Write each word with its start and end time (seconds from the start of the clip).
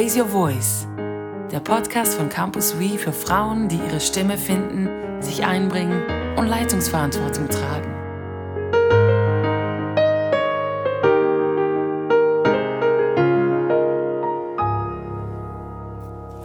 Raise 0.00 0.16
Your 0.16 0.28
Voice, 0.28 0.86
der 1.50 1.58
Podcast 1.58 2.14
von 2.14 2.28
Campus 2.28 2.78
We 2.78 2.96
für 2.98 3.12
Frauen, 3.12 3.68
die 3.68 3.78
ihre 3.78 3.98
Stimme 3.98 4.38
finden, 4.38 4.88
sich 5.20 5.44
einbringen 5.44 6.04
und 6.36 6.46
Leitungsverantwortung 6.46 7.48
tragen. 7.48 7.92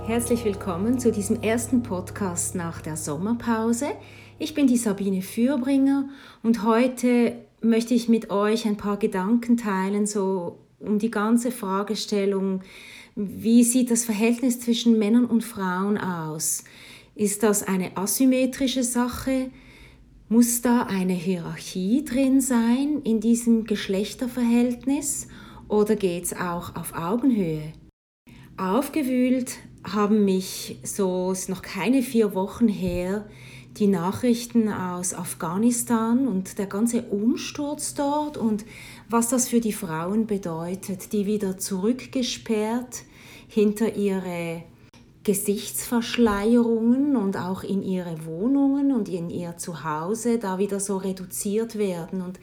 Herzlich 0.07 0.43
willkommen 0.45 0.97
zu 0.97 1.11
diesem 1.11 1.43
ersten 1.43 1.83
Podcast 1.83 2.55
nach 2.55 2.81
der 2.81 2.97
Sommerpause. 2.97 3.89
Ich 4.39 4.55
bin 4.55 4.65
die 4.65 4.77
Sabine 4.77 5.21
Fürbringer 5.21 6.09
und 6.41 6.63
heute 6.63 7.35
möchte 7.61 7.93
ich 7.93 8.09
mit 8.09 8.31
euch 8.31 8.65
ein 8.65 8.77
paar 8.77 8.97
Gedanken 8.97 9.57
teilen, 9.57 10.07
so 10.07 10.57
um 10.79 10.97
die 10.97 11.11
ganze 11.11 11.51
Fragestellung, 11.51 12.61
wie 13.15 13.63
sieht 13.63 13.91
das 13.91 14.05
Verhältnis 14.05 14.59
zwischen 14.59 14.97
Männern 14.97 15.25
und 15.25 15.43
Frauen 15.43 15.97
aus? 15.97 16.63
Ist 17.15 17.43
das 17.43 17.61
eine 17.61 17.95
asymmetrische 17.95 18.83
Sache? 18.83 19.51
Muss 20.29 20.61
da 20.61 20.83
eine 20.83 21.13
Hierarchie 21.13 22.03
drin 22.05 22.41
sein 22.41 23.01
in 23.03 23.19
diesem 23.19 23.65
Geschlechterverhältnis 23.65 25.27
oder 25.67 25.95
geht 25.95 26.23
es 26.23 26.33
auch 26.33 26.75
auf 26.75 26.95
Augenhöhe? 26.95 27.73
Aufgewühlt 28.57 29.57
haben 29.83 30.25
mich, 30.25 30.79
so 30.83 31.31
ist 31.31 31.49
noch 31.49 31.61
keine 31.61 32.01
vier 32.01 32.33
Wochen 32.33 32.67
her, 32.67 33.25
die 33.77 33.87
Nachrichten 33.87 34.69
aus 34.69 35.13
Afghanistan 35.13 36.27
und 36.27 36.57
der 36.57 36.67
ganze 36.67 37.03
Umsturz 37.03 37.95
dort 37.95 38.37
und 38.37 38.65
was 39.09 39.29
das 39.29 39.47
für 39.47 39.61
die 39.61 39.73
Frauen 39.73 40.27
bedeutet, 40.27 41.11
die 41.11 41.25
wieder 41.25 41.57
zurückgesperrt 41.57 43.03
hinter 43.47 43.95
ihre 43.95 44.63
Gesichtsverschleierungen 45.23 47.15
und 47.15 47.37
auch 47.37 47.63
in 47.63 47.81
ihre 47.81 48.25
Wohnungen 48.25 48.91
und 48.91 49.09
in 49.09 49.29
ihr 49.29 49.57
Zuhause 49.57 50.37
da 50.37 50.59
wieder 50.59 50.79
so 50.79 50.97
reduziert 50.97 51.77
werden. 51.77 52.21
Und 52.21 52.39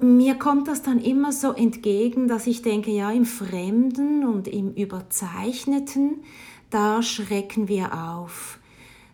mir 0.00 0.36
kommt 0.36 0.68
das 0.68 0.82
dann 0.82 1.00
immer 1.00 1.32
so 1.32 1.52
entgegen, 1.52 2.28
dass 2.28 2.46
ich 2.46 2.62
denke, 2.62 2.90
ja, 2.90 3.10
im 3.10 3.24
Fremden 3.24 4.24
und 4.24 4.46
im 4.48 4.72
Überzeichneten, 4.74 6.22
da 6.70 7.02
schrecken 7.02 7.68
wir 7.68 7.92
auf. 7.94 8.60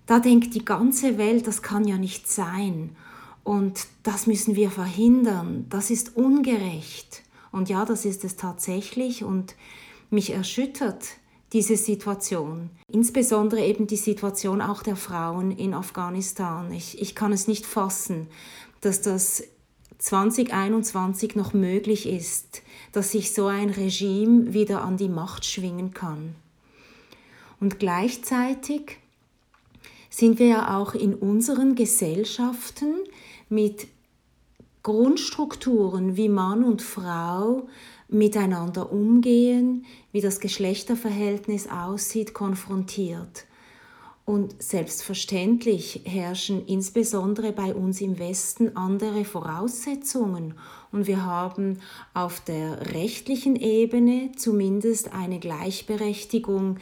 Da 0.07 0.19
denkt 0.19 0.55
die 0.55 0.65
ganze 0.65 1.19
Welt, 1.19 1.47
das 1.47 1.63
kann 1.63 1.87
ja 1.87 1.97
nicht 1.97 2.29
sein. 2.29 2.97
Und 3.45 3.87
das 4.03 4.27
müssen 4.27 4.57
wir 4.57 4.71
verhindern. 4.71 5.67
Das 5.69 5.91
ist 5.91 6.17
ungerecht. 6.17 7.23
Und 7.51 7.69
ja, 7.69 7.85
das 7.85 8.05
ist 8.05 8.25
es 8.25 8.37
tatsächlich. 8.37 9.25
Und 9.25 9.55
mich 10.11 10.33
erschüttert 10.33 11.05
diese 11.53 11.77
Situation. 11.77 12.71
Insbesondere 12.89 13.65
eben 13.65 13.87
die 13.87 13.97
Situation 13.97 14.61
auch 14.61 14.83
der 14.83 14.97
Frauen 14.97 15.51
in 15.51 15.75
Afghanistan. 15.75 16.73
Ich, 16.73 17.01
ich 17.01 17.15
kann 17.15 17.33
es 17.33 17.47
nicht 17.47 17.67
fassen, 17.67 18.29
dass 18.81 19.03
das 19.03 19.45
2021 19.99 21.37
noch 21.37 21.53
möglich 21.53 22.09
ist, 22.09 22.63
dass 22.93 23.13
sich 23.13 23.33
so 23.33 23.47
ein 23.47 23.71
Regime 23.71 24.53
wieder 24.53 24.83
an 24.83 24.97
die 24.97 25.09
Macht 25.09 25.45
schwingen 25.45 25.95
kann. 25.95 26.35
Und 27.61 27.79
gleichzeitig 27.79 28.99
sind 30.13 30.39
wir 30.39 30.47
ja 30.47 30.79
auch 30.79 30.95
in 30.95 31.15
unseren 31.15 31.75
Gesellschaften 31.75 32.97
mit 33.49 33.87
Grundstrukturen, 34.83 36.17
wie 36.17 36.29
Mann 36.29 36.65
und 36.65 36.83
Frau 36.83 37.69
miteinander 38.09 38.93
umgehen, 38.93 39.87
wie 40.13 40.21
das 40.21 40.39
Geschlechterverhältnis 40.39 41.69
aussieht, 41.69 42.35
konfrontiert. 42.35 43.47
Und 44.25 44.63
selbstverständlich 44.63 46.03
herrschen 46.05 46.67
insbesondere 46.67 47.53
bei 47.53 47.75
uns 47.75 48.01
im 48.01 48.19
Westen 48.19 48.77
andere 48.77 49.25
Voraussetzungen. 49.25 50.55
Und 50.93 51.07
wir 51.07 51.25
haben 51.25 51.79
auf 52.13 52.41
der 52.41 52.93
rechtlichen 52.93 53.57
Ebene 53.57 54.31
zumindest 54.37 55.13
eine 55.15 55.41
Gleichberechtigung, 55.41 56.77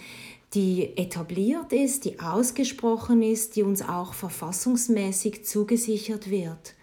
die 0.54 0.96
etabliert 0.96 1.72
ist, 1.72 2.04
die 2.04 2.18
ausgesprochen 2.18 3.22
ist, 3.22 3.56
die 3.56 3.62
uns 3.62 3.82
auch 3.82 4.14
verfassungsmäßig 4.14 5.44
zugesichert 5.44 6.30
wird. 6.30 6.74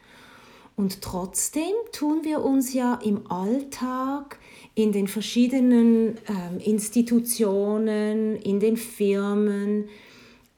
Und 0.77 1.01
trotzdem 1.01 1.73
tun 1.91 2.19
wir 2.23 2.43
uns 2.43 2.73
ja 2.73 2.99
im 3.03 3.29
Alltag, 3.31 4.39
in 4.75 4.91
den 4.91 5.07
verschiedenen 5.07 6.19
ähm, 6.29 6.59
Institutionen, 6.63 8.35
in 8.35 8.59
den 8.59 8.77
Firmen, 8.77 9.89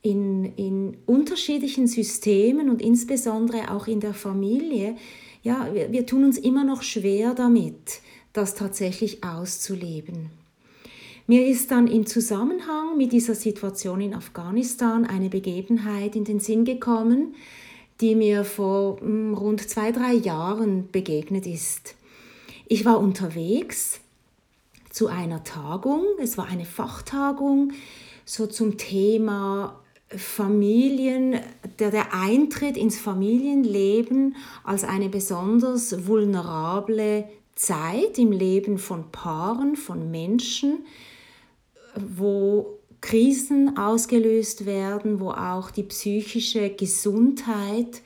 in, 0.01 0.53
in 0.57 0.97
unterschiedlichen 1.05 1.87
Systemen 1.87 2.69
und 2.69 2.81
insbesondere 2.81 3.71
auch 3.71 3.87
in 3.87 4.01
der 4.01 4.13
Familie, 4.13 4.97
ja, 5.41 5.73
wir, 5.73 5.91
wir 5.93 6.05
tun 6.05 6.25
uns 6.25 6.37
immer 6.37 6.65
noch 6.65 6.83
schwer 6.83 7.33
damit, 7.33 8.01
das 8.33 8.55
tatsächlich 8.55 9.23
auszuleben. 9.23 10.38
Mir 11.29 11.45
ist 11.45 11.69
dann 11.69 11.85
im 11.85 12.07
Zusammenhang 12.07 12.97
mit 12.97 13.11
dieser 13.11 13.35
Situation 13.35 14.01
in 14.01 14.15
Afghanistan 14.15 15.05
eine 15.05 15.29
Begebenheit 15.29 16.15
in 16.15 16.23
den 16.23 16.39
Sinn 16.39 16.65
gekommen, 16.65 17.35
die 18.01 18.15
mir 18.15 18.43
vor 18.43 18.99
hm, 18.99 19.35
rund 19.35 19.69
zwei, 19.69 19.91
drei 19.91 20.13
Jahren 20.13 20.89
begegnet 20.91 21.45
ist. 21.45 21.93
Ich 22.67 22.83
war 22.83 22.99
unterwegs 22.99 23.99
zu 24.89 25.05
einer 25.05 25.43
Tagung, 25.43 26.03
es 26.19 26.35
war 26.39 26.47
eine 26.47 26.65
Fachtagung, 26.65 27.73
so 28.25 28.47
zum 28.47 28.79
Thema 28.79 29.79
Familien, 30.07 31.39
der, 31.77 31.91
der 31.91 32.11
Eintritt 32.11 32.75
ins 32.75 32.97
Familienleben 32.97 34.35
als 34.63 34.83
eine 34.83 35.09
besonders 35.09 36.07
vulnerable 36.07 37.25
Zeit 37.53 38.17
im 38.17 38.31
Leben 38.31 38.79
von 38.79 39.11
Paaren, 39.11 39.75
von 39.75 40.09
Menschen, 40.09 40.79
wo 41.95 42.79
Krisen 43.01 43.77
ausgelöst 43.77 44.65
werden, 44.65 45.19
wo 45.19 45.31
auch 45.31 45.69
die 45.71 45.83
psychische 45.83 46.69
Gesundheit 46.69 48.01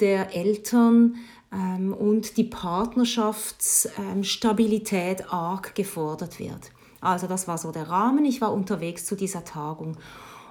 der 0.00 0.34
Eltern 0.34 1.16
ähm, 1.52 1.92
und 1.92 2.36
die 2.36 2.44
Partnerschaftsstabilität 2.44 5.20
ähm, 5.20 5.26
arg 5.30 5.74
gefordert 5.74 6.38
wird. 6.40 6.70
Also 7.00 7.26
das 7.26 7.48
war 7.48 7.58
so 7.58 7.72
der 7.72 7.88
Rahmen. 7.88 8.24
Ich 8.24 8.40
war 8.40 8.52
unterwegs 8.52 9.04
zu 9.06 9.16
dieser 9.16 9.44
Tagung 9.44 9.96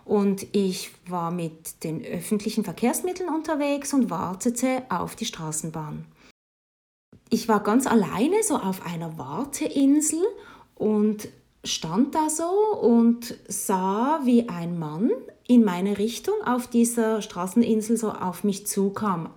und 0.05 0.47
ich 0.51 0.91
war 1.07 1.31
mit 1.31 1.83
den 1.83 2.03
öffentlichen 2.03 2.63
Verkehrsmitteln 2.63 3.29
unterwegs 3.29 3.93
und 3.93 4.09
wartete 4.09 4.83
auf 4.89 5.15
die 5.15 5.25
Straßenbahn. 5.25 6.05
Ich 7.29 7.47
war 7.47 7.61
ganz 7.61 7.85
alleine 7.87 8.43
so 8.43 8.57
auf 8.57 8.85
einer 8.85 9.17
Warteinsel 9.17 10.21
und 10.75 11.29
stand 11.63 12.16
da 12.16 12.29
so 12.29 12.77
und 12.81 13.38
sah, 13.47 14.22
wie 14.23 14.49
ein 14.49 14.79
Mann 14.79 15.11
in 15.47 15.63
meine 15.63 15.97
Richtung 15.97 16.35
auf 16.45 16.67
dieser 16.67 17.22
Straßeninsel 17.22 17.97
so 17.97 18.11
auf 18.11 18.44
mich 18.44 18.67
zukam. 18.67 19.29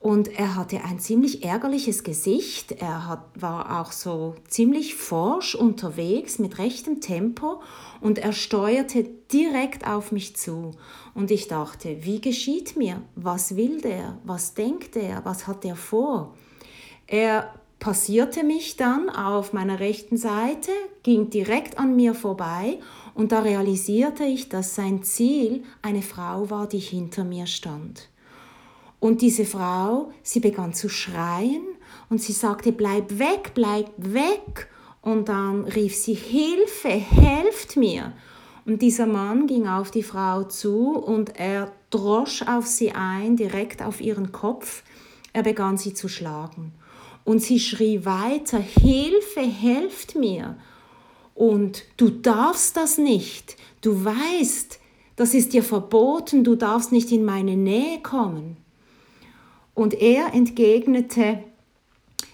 Und 0.00 0.28
er 0.28 0.56
hatte 0.56 0.82
ein 0.82 0.98
ziemlich 0.98 1.44
ärgerliches 1.44 2.04
Gesicht. 2.04 2.72
Er 2.72 3.06
hat, 3.06 3.22
war 3.34 3.82
auch 3.82 3.92
so 3.92 4.34
ziemlich 4.48 4.94
forsch 4.94 5.54
unterwegs 5.54 6.38
mit 6.38 6.56
rechtem 6.56 7.02
Tempo 7.02 7.60
und 8.00 8.18
er 8.18 8.32
steuerte 8.32 9.04
direkt 9.04 9.86
auf 9.86 10.10
mich 10.10 10.36
zu. 10.36 10.70
Und 11.12 11.30
ich 11.30 11.48
dachte, 11.48 11.98
wie 12.00 12.22
geschieht 12.22 12.76
mir? 12.76 13.02
Was 13.14 13.56
will 13.56 13.82
der? 13.82 14.18
Was 14.24 14.54
denkt 14.54 14.96
er? 14.96 15.22
Was 15.26 15.46
hat 15.46 15.66
er 15.66 15.76
vor? 15.76 16.34
Er 17.06 17.52
passierte 17.80 18.44
mich 18.44 18.76
dann 18.76 19.08
auf 19.08 19.52
meiner 19.52 19.80
rechten 19.80 20.16
Seite, 20.16 20.70
ging 21.02 21.30
direkt 21.30 21.78
an 21.78 21.96
mir 21.96 22.14
vorbei 22.14 22.78
und 23.14 23.32
da 23.32 23.40
realisierte 23.40 24.24
ich, 24.24 24.48
dass 24.48 24.74
sein 24.74 25.02
Ziel 25.02 25.64
eine 25.82 26.02
Frau 26.02 26.50
war, 26.50 26.68
die 26.68 26.78
hinter 26.78 27.24
mir 27.24 27.46
stand. 27.46 28.08
Und 29.00 29.22
diese 29.22 29.46
Frau, 29.46 30.12
sie 30.22 30.40
begann 30.40 30.74
zu 30.74 30.90
schreien 30.90 31.62
und 32.10 32.20
sie 32.20 32.34
sagte, 32.34 32.70
bleib 32.70 33.18
weg, 33.18 33.52
bleib 33.54 33.90
weg. 33.96 34.68
Und 35.00 35.30
dann 35.30 35.64
rief 35.64 35.96
sie, 35.96 36.12
Hilfe, 36.12 36.90
helft 36.90 37.78
mir. 37.78 38.12
Und 38.66 38.82
dieser 38.82 39.06
Mann 39.06 39.46
ging 39.46 39.66
auf 39.66 39.90
die 39.90 40.02
Frau 40.02 40.44
zu 40.44 40.90
und 40.90 41.40
er 41.40 41.72
drosch 41.88 42.42
auf 42.42 42.66
sie 42.66 42.92
ein, 42.92 43.36
direkt 43.36 43.80
auf 43.80 44.02
ihren 44.02 44.32
Kopf. 44.32 44.82
Er 45.32 45.42
begann 45.42 45.78
sie 45.78 45.94
zu 45.94 46.08
schlagen. 46.08 46.74
Und 47.24 47.40
sie 47.42 47.60
schrie 47.60 48.04
weiter, 48.04 48.58
Hilfe, 48.58 49.40
helft 49.40 50.16
mir. 50.16 50.56
Und 51.34 51.84
du 51.96 52.10
darfst 52.10 52.76
das 52.76 52.98
nicht. 52.98 53.56
Du 53.80 54.04
weißt, 54.04 54.78
das 55.16 55.34
ist 55.34 55.52
dir 55.52 55.62
verboten, 55.62 56.44
du 56.44 56.54
darfst 56.56 56.92
nicht 56.92 57.12
in 57.12 57.24
meine 57.24 57.56
Nähe 57.56 58.00
kommen. 58.02 58.56
Und 59.74 59.94
er 59.94 60.34
entgegnete, 60.34 61.44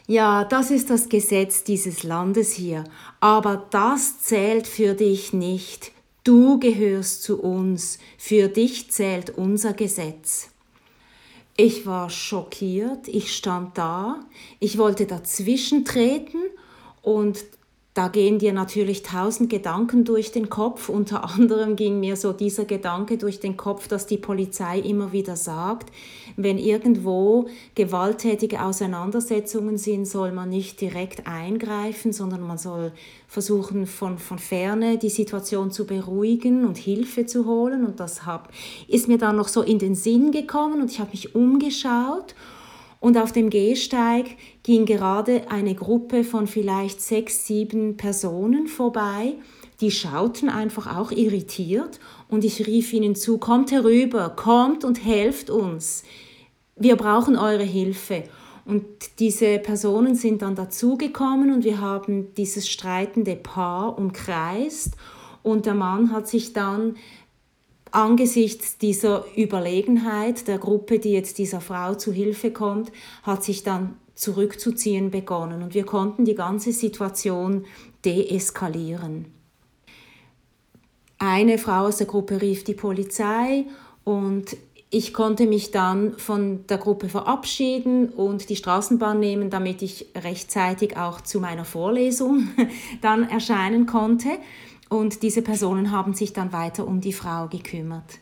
ja, 0.08 0.44
das 0.44 0.70
ist 0.70 0.90
das 0.90 1.08
Gesetz 1.08 1.64
dieses 1.64 2.04
Landes 2.04 2.52
hier, 2.52 2.84
aber 3.20 3.66
das 3.70 4.20
zählt 4.20 4.68
für 4.68 4.94
dich 4.94 5.32
nicht. 5.32 5.90
Du 6.22 6.58
gehörst 6.60 7.22
zu 7.22 7.40
uns, 7.40 7.98
für 8.18 8.48
dich 8.48 8.90
zählt 8.90 9.30
unser 9.30 9.72
Gesetz. 9.72 10.50
Ich 11.58 11.86
war 11.86 12.10
schockiert, 12.10 13.08
ich 13.08 13.34
stand 13.34 13.78
da, 13.78 14.20
ich 14.60 14.76
wollte 14.76 15.06
dazwischen 15.06 15.84
treten. 15.86 16.38
Und 17.00 17.44
da 17.94 18.08
gehen 18.08 18.38
dir 18.38 18.52
natürlich 18.52 19.02
tausend 19.02 19.48
Gedanken 19.48 20.04
durch 20.04 20.30
den 20.30 20.50
Kopf. 20.50 20.90
Unter 20.90 21.24
anderem 21.34 21.76
ging 21.76 21.98
mir 21.98 22.16
so 22.16 22.34
dieser 22.34 22.66
Gedanke 22.66 23.16
durch 23.16 23.40
den 23.40 23.56
Kopf, 23.56 23.88
dass 23.88 24.06
die 24.06 24.18
Polizei 24.18 24.78
immer 24.80 25.12
wieder 25.12 25.34
sagt, 25.34 25.90
wenn 26.36 26.58
irgendwo 26.58 27.46
gewalttätige 27.74 28.62
Auseinandersetzungen 28.62 29.78
sind, 29.78 30.06
soll 30.06 30.32
man 30.32 30.50
nicht 30.50 30.80
direkt 30.80 31.26
eingreifen, 31.26 32.12
sondern 32.12 32.42
man 32.42 32.58
soll 32.58 32.92
versuchen, 33.26 33.86
von, 33.86 34.18
von 34.18 34.38
ferne 34.38 34.98
die 34.98 35.08
Situation 35.08 35.70
zu 35.70 35.86
beruhigen 35.86 36.66
und 36.66 36.76
Hilfe 36.76 37.26
zu 37.26 37.46
holen. 37.46 37.84
Und 37.84 38.00
das 38.00 38.26
hab, 38.26 38.50
ist 38.86 39.08
mir 39.08 39.18
dann 39.18 39.36
noch 39.36 39.48
so 39.48 39.62
in 39.62 39.78
den 39.78 39.94
Sinn 39.94 40.30
gekommen 40.30 40.82
und 40.82 40.90
ich 40.90 41.00
habe 41.00 41.10
mich 41.10 41.34
umgeschaut 41.34 42.34
und 43.00 43.18
auf 43.18 43.32
dem 43.32 43.50
Gehsteig 43.50 44.26
ging 44.62 44.84
gerade 44.84 45.50
eine 45.50 45.74
Gruppe 45.74 46.24
von 46.24 46.46
vielleicht 46.46 47.00
sechs, 47.00 47.46
sieben 47.46 47.96
Personen 47.96 48.66
vorbei. 48.66 49.34
Die 49.80 49.90
schauten 49.90 50.48
einfach 50.48 50.96
auch 50.96 51.12
irritiert 51.12 52.00
und 52.28 52.44
ich 52.44 52.66
rief 52.66 52.92
ihnen 52.92 53.14
zu, 53.14 53.38
kommt 53.38 53.70
herüber, 53.70 54.30
kommt 54.30 54.84
und 54.84 55.04
helft 55.04 55.50
uns. 55.50 56.04
Wir 56.78 56.96
brauchen 56.96 57.36
eure 57.36 57.64
Hilfe. 57.64 58.24
Und 58.66 58.84
diese 59.18 59.58
Personen 59.58 60.14
sind 60.14 60.42
dann 60.42 60.54
dazugekommen 60.54 61.52
und 61.52 61.64
wir 61.64 61.80
haben 61.80 62.34
dieses 62.34 62.68
streitende 62.68 63.36
Paar 63.36 63.96
umkreist 63.96 64.96
und 65.42 65.66
der 65.66 65.74
Mann 65.74 66.10
hat 66.10 66.26
sich 66.26 66.52
dann 66.52 66.96
angesichts 67.92 68.76
dieser 68.76 69.24
Überlegenheit 69.36 70.48
der 70.48 70.58
Gruppe, 70.58 70.98
die 70.98 71.12
jetzt 71.12 71.38
dieser 71.38 71.60
Frau 71.60 71.94
zu 71.94 72.12
Hilfe 72.12 72.50
kommt, 72.50 72.90
hat 73.22 73.44
sich 73.44 73.62
dann 73.62 73.96
zurückzuziehen 74.16 75.12
begonnen 75.12 75.62
und 75.62 75.74
wir 75.74 75.84
konnten 75.84 76.24
die 76.24 76.34
ganze 76.34 76.72
Situation 76.72 77.64
deeskalieren. 78.04 79.26
Eine 81.18 81.58
Frau 81.58 81.86
aus 81.86 81.98
der 81.98 82.08
Gruppe 82.08 82.42
rief 82.42 82.64
die 82.64 82.74
Polizei 82.74 83.66
und 84.02 84.56
ich 84.90 85.12
konnte 85.12 85.46
mich 85.46 85.72
dann 85.72 86.16
von 86.16 86.66
der 86.68 86.78
Gruppe 86.78 87.08
verabschieden 87.08 88.08
und 88.08 88.48
die 88.48 88.56
Straßenbahn 88.56 89.18
nehmen, 89.18 89.50
damit 89.50 89.82
ich 89.82 90.06
rechtzeitig 90.14 90.96
auch 90.96 91.20
zu 91.20 91.40
meiner 91.40 91.64
Vorlesung 91.64 92.48
dann 93.00 93.28
erscheinen 93.28 93.86
konnte. 93.86 94.28
Und 94.88 95.22
diese 95.22 95.42
Personen 95.42 95.90
haben 95.90 96.14
sich 96.14 96.32
dann 96.32 96.52
weiter 96.52 96.86
um 96.86 97.00
die 97.00 97.12
Frau 97.12 97.48
gekümmert. 97.48 98.18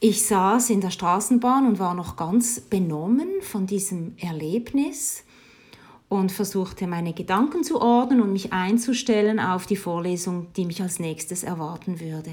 Ich 0.00 0.26
saß 0.26 0.70
in 0.70 0.80
der 0.80 0.90
Straßenbahn 0.90 1.66
und 1.66 1.78
war 1.78 1.94
noch 1.94 2.16
ganz 2.16 2.60
benommen 2.60 3.28
von 3.40 3.66
diesem 3.66 4.14
Erlebnis 4.18 5.24
und 6.08 6.30
versuchte 6.30 6.86
meine 6.86 7.14
Gedanken 7.14 7.64
zu 7.64 7.80
ordnen 7.80 8.20
und 8.20 8.32
mich 8.32 8.52
einzustellen 8.52 9.40
auf 9.40 9.66
die 9.66 9.76
Vorlesung, 9.76 10.48
die 10.56 10.66
mich 10.66 10.82
als 10.82 11.00
nächstes 11.00 11.42
erwarten 11.42 11.98
würde. 12.00 12.30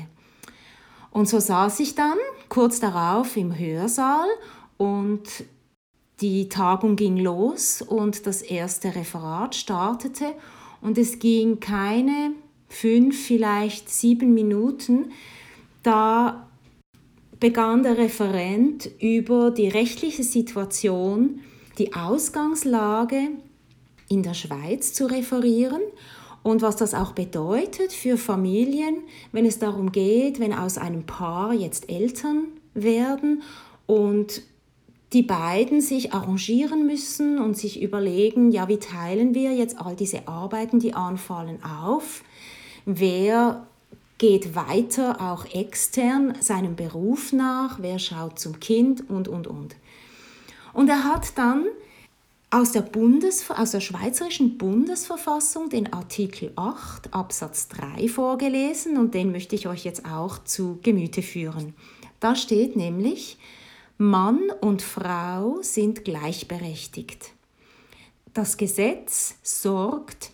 Und 1.15 1.29
so 1.29 1.39
saß 1.39 1.79
ich 1.79 1.95
dann 1.95 2.17
kurz 2.49 2.81
darauf 2.81 3.37
im 3.37 3.57
Hörsaal 3.57 4.27
und 4.75 5.23
die 6.19 6.49
Tagung 6.49 6.97
ging 6.97 7.15
los 7.15 7.81
und 7.81 8.27
das 8.27 8.41
erste 8.41 8.93
Referat 8.93 9.55
startete. 9.55 10.33
Und 10.81 10.97
es 10.97 11.19
ging 11.19 11.61
keine 11.61 12.33
fünf, 12.67 13.27
vielleicht 13.27 13.89
sieben 13.89 14.33
Minuten, 14.33 15.13
da 15.83 16.49
begann 17.39 17.83
der 17.83 17.97
Referent 17.97 18.89
über 18.99 19.51
die 19.51 19.69
rechtliche 19.69 20.23
Situation, 20.23 21.39
die 21.77 21.93
Ausgangslage 21.93 23.29
in 24.09 24.21
der 24.21 24.33
Schweiz 24.33 24.91
zu 24.91 25.05
referieren 25.05 25.81
und 26.45 26.61
was 26.61 26.75
das 26.75 26.93
auch 26.93 27.13
bedeutet 27.13 27.91
für 27.91 28.19
Familien, 28.19 28.97
wenn 29.31 29.47
es 29.47 29.57
darum 29.57 29.91
geht, 29.91 30.39
wenn 30.39 30.53
aus 30.53 30.77
einem 30.77 31.03
Paar 31.03 31.53
jetzt 31.53 31.89
Eltern 31.89 32.49
werden 32.75 33.41
und 33.87 34.43
die 35.11 35.23
beiden 35.23 35.81
sich 35.81 36.13
arrangieren 36.13 36.85
müssen 36.85 37.39
und 37.39 37.57
sich 37.57 37.81
überlegen, 37.81 38.51
ja, 38.51 38.67
wie 38.67 38.77
teilen 38.77 39.33
wir 39.33 39.53
jetzt 39.55 39.81
all 39.81 39.95
diese 39.95 40.27
Arbeiten, 40.27 40.77
die 40.77 40.93
anfallen, 40.93 41.63
auf? 41.63 42.23
Wer 42.85 43.65
geht 44.19 44.53
weiter 44.53 45.21
auch 45.21 45.51
extern 45.51 46.35
seinem 46.41 46.75
Beruf 46.75 47.33
nach? 47.33 47.79
Wer 47.81 47.97
schaut 47.97 48.37
zum 48.37 48.59
Kind 48.59 49.09
und, 49.09 49.27
und, 49.27 49.47
und. 49.47 49.75
Und 50.73 50.89
er 50.89 51.05
hat 51.05 51.39
dann 51.39 51.65
aus 52.49 52.71
der, 52.71 52.81
Bundes, 52.81 53.49
aus 53.49 53.71
der 53.71 53.81
Schweizerischen 53.81 54.57
Bundesverfassung 54.57 55.69
den 55.69 55.91
Artikel 55.91 56.51
8 56.55 57.13
Absatz 57.13 57.67
3 57.69 58.07
vorgelesen 58.07 58.97
und 58.97 59.13
den 59.13 59.31
möchte 59.31 59.55
ich 59.55 59.67
euch 59.67 59.83
jetzt 59.83 60.05
auch 60.05 60.43
zu 60.43 60.79
Gemüte 60.81 61.21
führen. 61.21 61.73
Da 62.19 62.35
steht 62.35 62.75
nämlich, 62.75 63.37
Mann 63.97 64.41
und 64.61 64.81
Frau 64.81 65.59
sind 65.61 66.05
gleichberechtigt. 66.05 67.31
Das 68.33 68.57
Gesetz 68.57 69.35
sorgt 69.43 70.31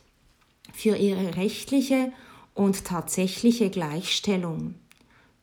für 0.73 0.95
ihre 0.95 1.35
rechtliche 1.35 2.11
und 2.53 2.85
tatsächliche 2.85 3.69
Gleichstellung, 3.69 4.75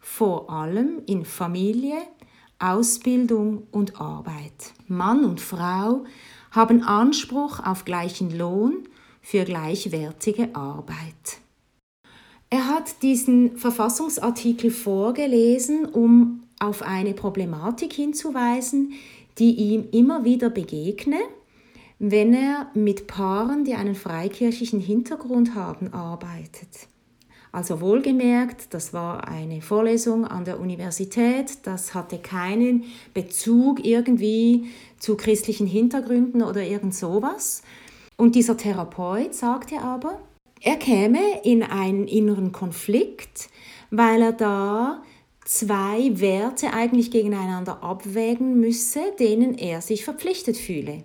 vor 0.01 0.51
allem 0.51 1.03
in 1.07 1.25
Familie, 1.25 1.97
Ausbildung 2.59 3.69
und 3.71 4.01
Arbeit. 4.01 4.73
Mann 4.89 5.25
und 5.25 5.41
Frau 5.41 6.05
haben 6.51 6.83
Anspruch 6.83 7.61
auf 7.65 7.85
gleichen 7.85 8.37
Lohn 8.37 8.85
für 9.21 9.45
gleichwertige 9.45 10.55
Arbeit. 10.55 11.41
Er 12.51 12.67
hat 12.67 13.03
diesen 13.03 13.57
Verfassungsartikel 13.59 14.71
vorgelesen, 14.71 15.85
um 15.85 16.45
auf 16.61 16.83
eine 16.83 17.13
Problematik 17.13 17.93
hinzuweisen, 17.93 18.93
die 19.39 19.55
ihm 19.55 19.89
immer 19.93 20.25
wieder 20.25 20.51
begegne, 20.51 21.19
wenn 21.99 22.33
er 22.33 22.71
mit 22.75 23.07
Paaren, 23.07 23.65
die 23.65 23.75
einen 23.75 23.95
freikirchlichen 23.95 24.81
Hintergrund 24.81 25.55
haben, 25.55 25.93
arbeitet. 25.93 26.89
Also 27.51 27.81
wohlgemerkt, 27.81 28.75
das 28.75 28.93
war 28.93 29.27
eine 29.27 29.63
Vorlesung 29.63 30.27
an 30.27 30.45
der 30.45 30.61
Universität, 30.61 31.59
das 31.67 31.95
hatte 31.95 32.19
keinen 32.19 32.85
Bezug 33.15 33.85
irgendwie 33.85 34.69
zu 34.99 35.17
christlichen 35.17 35.67
Hintergründen 35.67 36.43
oder 36.43 36.63
irgend 36.63 36.95
sowas. 36.95 37.63
Und 38.17 38.35
dieser 38.35 38.57
Therapeut 38.57 39.35
sagte 39.35 39.81
aber, 39.81 40.21
er 40.61 40.77
käme 40.77 41.21
in 41.45 41.63
einen 41.63 42.09
inneren 42.09 42.53
Konflikt, 42.53 43.49
weil 43.91 44.23
er 44.23 44.33
da 44.33 45.03
zwei 45.45 46.21
Werte 46.21 46.73
eigentlich 46.73 47.11
gegeneinander 47.11 47.83
abwägen 47.83 48.59
müsse, 48.61 49.01
denen 49.19 49.57
er 49.57 49.81
sich 49.81 50.05
verpflichtet 50.05 50.57
fühle. 50.57 51.05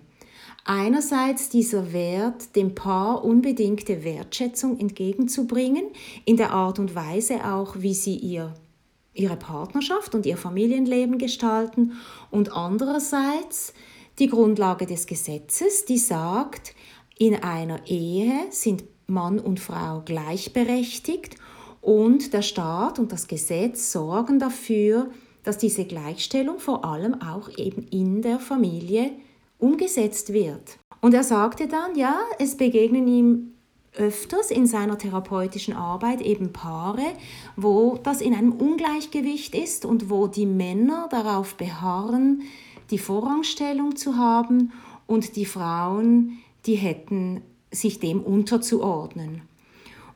Einerseits 0.66 1.50
dieser 1.50 1.92
Wert, 1.92 2.56
dem 2.56 2.74
Paar 2.74 3.22
unbedingte 3.22 4.02
Wertschätzung 4.02 4.80
entgegenzubringen, 4.80 5.84
in 6.24 6.36
der 6.36 6.52
Art 6.52 6.78
und 6.78 6.94
Weise 6.94 7.44
auch, 7.44 7.76
wie 7.78 7.94
sie 7.94 8.16
ihr, 8.16 8.54
ihre 9.14 9.36
Partnerschaft 9.36 10.14
und 10.14 10.26
ihr 10.26 10.36
Familienleben 10.36 11.18
gestalten, 11.18 11.92
und 12.30 12.52
andererseits 12.52 13.72
die 14.18 14.28
Grundlage 14.28 14.86
des 14.86 15.06
Gesetzes, 15.06 15.84
die 15.84 15.98
sagt, 15.98 16.74
in 17.16 17.36
einer 17.36 17.86
Ehe 17.86 18.32
sind 18.50 18.84
Mann 19.06 19.38
und 19.38 19.60
Frau 19.60 20.02
gleichberechtigt 20.04 21.36
und 21.80 22.32
der 22.32 22.42
Staat 22.42 22.98
und 22.98 23.12
das 23.12 23.28
Gesetz 23.28 23.92
sorgen 23.92 24.38
dafür, 24.38 25.10
dass 25.42 25.58
diese 25.58 25.84
Gleichstellung 25.84 26.58
vor 26.58 26.84
allem 26.84 27.20
auch 27.20 27.50
eben 27.58 27.86
in 27.88 28.22
der 28.22 28.40
Familie 28.40 29.12
umgesetzt 29.58 30.32
wird. 30.32 30.78
Und 31.00 31.12
er 31.12 31.22
sagte 31.22 31.68
dann, 31.68 31.96
ja, 31.96 32.18
es 32.38 32.56
begegnen 32.56 33.06
ihm 33.06 33.53
öfters 33.96 34.50
in 34.50 34.66
seiner 34.66 34.98
therapeutischen 34.98 35.74
Arbeit 35.74 36.20
eben 36.20 36.52
Paare, 36.52 37.04
wo 37.56 37.98
das 38.02 38.20
in 38.20 38.34
einem 38.34 38.52
Ungleichgewicht 38.52 39.54
ist 39.54 39.84
und 39.84 40.10
wo 40.10 40.26
die 40.26 40.46
Männer 40.46 41.08
darauf 41.10 41.54
beharren, 41.54 42.42
die 42.90 42.98
Vorrangstellung 42.98 43.96
zu 43.96 44.16
haben 44.16 44.72
und 45.06 45.36
die 45.36 45.46
Frauen, 45.46 46.38
die 46.66 46.74
hätten 46.74 47.42
sich 47.70 47.98
dem 48.00 48.20
unterzuordnen. 48.20 49.42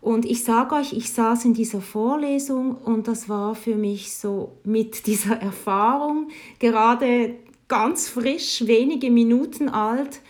Und 0.00 0.24
ich 0.24 0.44
sage 0.44 0.76
euch, 0.76 0.92
ich 0.92 1.12
saß 1.12 1.44
in 1.44 1.54
dieser 1.54 1.80
Vorlesung 1.80 2.76
und 2.76 3.08
das 3.08 3.28
war 3.28 3.54
für 3.54 3.74
mich 3.74 4.14
so 4.14 4.52
mit 4.64 5.06
dieser 5.06 5.36
Erfahrung 5.36 6.28
gerade 6.60 7.34
ganz 7.66 8.08
frisch, 8.08 8.66
wenige 8.66 9.10
Minuten 9.10 9.68
alt, 9.68 10.20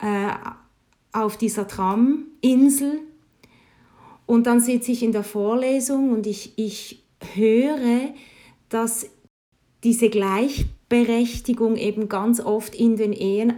äh, 0.00 0.28
auf 1.16 1.36
dieser 1.36 1.66
Traminsel 1.66 3.00
und 4.26 4.46
dann 4.46 4.60
sitze 4.60 4.92
ich 4.92 5.02
in 5.02 5.12
der 5.12 5.24
Vorlesung 5.24 6.10
und 6.10 6.26
ich, 6.26 6.52
ich 6.56 7.04
höre, 7.34 8.12
dass 8.68 9.08
diese 9.84 10.10
Gleichberechtigung 10.10 11.76
eben 11.76 12.08
ganz 12.08 12.40
oft 12.40 12.74
in 12.74 12.96
den 12.96 13.12
Ehen, 13.12 13.52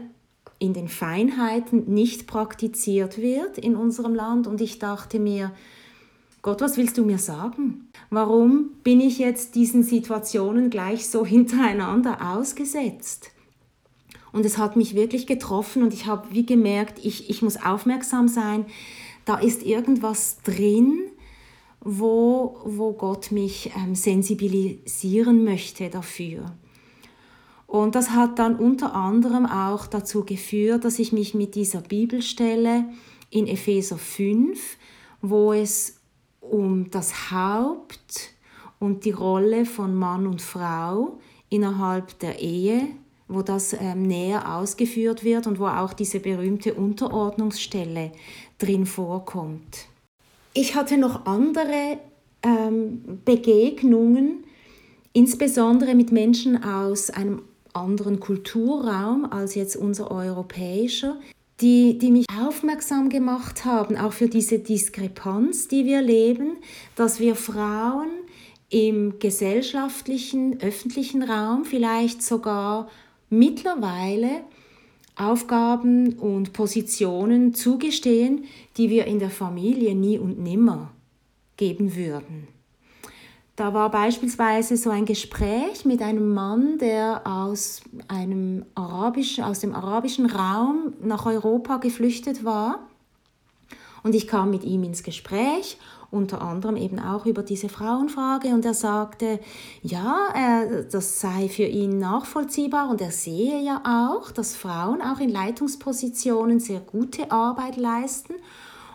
in 0.59 0.75
den 0.75 0.89
Feinheiten 0.89 1.93
nicht 1.93 2.27
praktiziert 2.27 3.17
wird 3.17 3.57
in 3.57 3.77
unserem 3.77 4.15
Land. 4.15 4.47
Und 4.47 4.61
ich 4.61 4.79
dachte 4.79 5.19
mir, 5.19 5.53
Gott, 6.43 6.61
was 6.61 6.77
willst 6.77 6.99
du 6.99 7.05
mir 7.05 7.19
sagen? 7.19 7.89
Warum 8.11 8.73
bin 8.85 9.01
ich 9.01 9.19
jetzt 9.19 9.55
diesen 9.55 9.83
Situationen 9.83 10.69
gleich 10.69 11.09
so 11.09 11.25
hintereinander 11.27 12.37
ausgesetzt? 12.37 13.31
Und 14.33 14.45
es 14.45 14.59
hat 14.59 14.77
mich 14.77 14.95
wirklich 14.95 15.27
getroffen 15.27 15.83
und 15.83 15.95
ich 15.95 16.07
habe 16.07 16.29
wie 16.31 16.45
gemerkt, 16.45 16.99
ich, 17.05 17.31
ich 17.31 17.43
muss 17.43 17.57
aufmerksam 17.57 18.29
sein. 18.29 18.67
Da 19.25 19.39
ist 19.39 19.63
irgendwas 19.63 20.39
drin, 20.43 21.11
wo, 21.81 22.61
wo 22.65 22.93
Gott 22.93 23.31
mich 23.31 23.71
ähm, 23.77 23.95
sensibilisieren 23.95 25.45
möchte 25.45 25.89
dafür. 25.91 26.53
Und 27.67 27.95
das 27.95 28.11
hat 28.11 28.39
dann 28.39 28.57
unter 28.57 28.95
anderem 28.95 29.45
auch 29.45 29.87
dazu 29.87 30.25
geführt, 30.25 30.85
dass 30.85 30.99
ich 30.99 31.13
mich 31.13 31.35
mit 31.35 31.55
dieser 31.55 31.83
Bibelstelle 31.83 32.87
in 33.31 33.47
Epheser 33.47 33.99
5, 33.99 34.79
wo 35.21 35.53
es 35.53 36.01
um 36.41 36.91
das 36.91 37.31
Haupt 37.31 38.35
und 38.79 39.05
die 39.05 39.11
Rolle 39.11 39.67
von 39.67 39.95
Mann 39.95 40.27
und 40.27 40.41
Frau 40.41 41.19
innerhalb 41.51 42.19
der 42.21 42.41
Ehe, 42.41 42.89
wo 43.29 43.43
das 43.43 43.75
ähm, 43.75 44.03
näher 44.03 44.57
ausgeführt 44.57 45.23
wird 45.23 45.47
und 45.47 45.61
wo 45.61 45.67
auch 45.67 45.93
diese 45.93 46.21
berühmte 46.21 46.75
Unterordnungsstelle 46.75 48.11
drin 48.59 48.87
vorkommt. 48.87 49.87
Ich 50.55 50.75
hatte 50.75 50.97
noch 50.97 51.27
andere 51.27 51.99
ähm, 52.43 53.21
Begegnungen, 53.25 54.45
insbesondere 55.13 55.95
mit 55.95 56.11
Menschen 56.11 56.65
aus 56.65 57.11
einem 57.11 57.43
anderen 57.75 58.19
Kulturraum 58.19 59.27
als 59.31 59.55
jetzt 59.55 59.77
unser 59.77 60.11
europäischer, 60.11 61.19
die, 61.61 61.99
die 61.99 62.11
mich 62.11 62.27
aufmerksam 62.41 63.09
gemacht 63.09 63.65
haben, 63.65 63.97
auch 63.97 64.13
für 64.13 64.29
diese 64.29 64.59
Diskrepanz, 64.59 65.69
die 65.69 65.85
wir 65.85 66.03
leben, 66.03 66.57
dass 66.97 67.21
wir 67.21 67.35
Frauen 67.35 68.09
im 68.71 69.19
gesellschaftlichen, 69.19 70.61
öffentlichen 70.61 71.23
Raum 71.23 71.65
vielleicht 71.65 72.23
sogar 72.23 72.89
mittlerweile 73.31 74.43
Aufgaben 75.17 76.15
und 76.15 76.53
Positionen 76.53 77.55
zugestehen, 77.55 78.45
die 78.77 78.89
wir 78.89 79.07
in 79.07 79.19
der 79.19 79.31
Familie 79.31 79.95
nie 79.95 80.19
und 80.19 80.39
nimmer 80.39 80.93
geben 81.57 81.97
würden. 81.97 82.49
Da 83.57 83.75
war 83.75 83.91
beispielsweise 83.91 84.77
so 84.77 84.91
ein 84.91 85.05
Gespräch 85.05 85.85
mit 85.85 86.01
einem 86.01 86.33
Mann, 86.33 86.79
der 86.79 87.23
aus, 87.27 87.83
einem 88.07 88.65
arabischen, 88.77 89.43
aus 89.43 89.59
dem 89.59 89.75
arabischen 89.75 90.27
Raum 90.27 90.93
nach 91.03 91.27
Europa 91.27 91.79
geflüchtet 91.79 92.45
war. 92.45 92.88
Und 94.09 94.15
ich 94.15 94.27
kam 94.27 94.49
mit 94.49 94.65
ihm 94.65 94.85
ins 94.85 95.03
Gespräch 95.03 95.77
unter 96.11 96.41
anderem 96.41 96.77
eben 96.77 96.99
auch 96.99 97.27
über 97.27 97.43
diese 97.43 97.69
Frauenfrage. 97.69 98.49
Und 98.49 98.65
er 98.65 98.73
sagte, 98.73 99.39
ja, 99.83 100.29
äh, 100.35 100.87
das 100.91 101.21
sei 101.21 101.51
für 101.51 101.65
ihn 101.65 101.99
nachvollziehbar. 101.99 102.89
Und 102.89 103.03
er 103.03 103.11
sehe 103.11 103.61
ja 103.61 103.83
auch, 103.85 104.31
dass 104.31 104.57
Frauen 104.57 105.03
auch 105.03 105.21
in 105.21 105.29
Leitungspositionen 105.29 106.59
sehr 106.59 106.81
gute 106.81 107.31
Arbeit 107.31 107.77
leisten. 107.77 108.37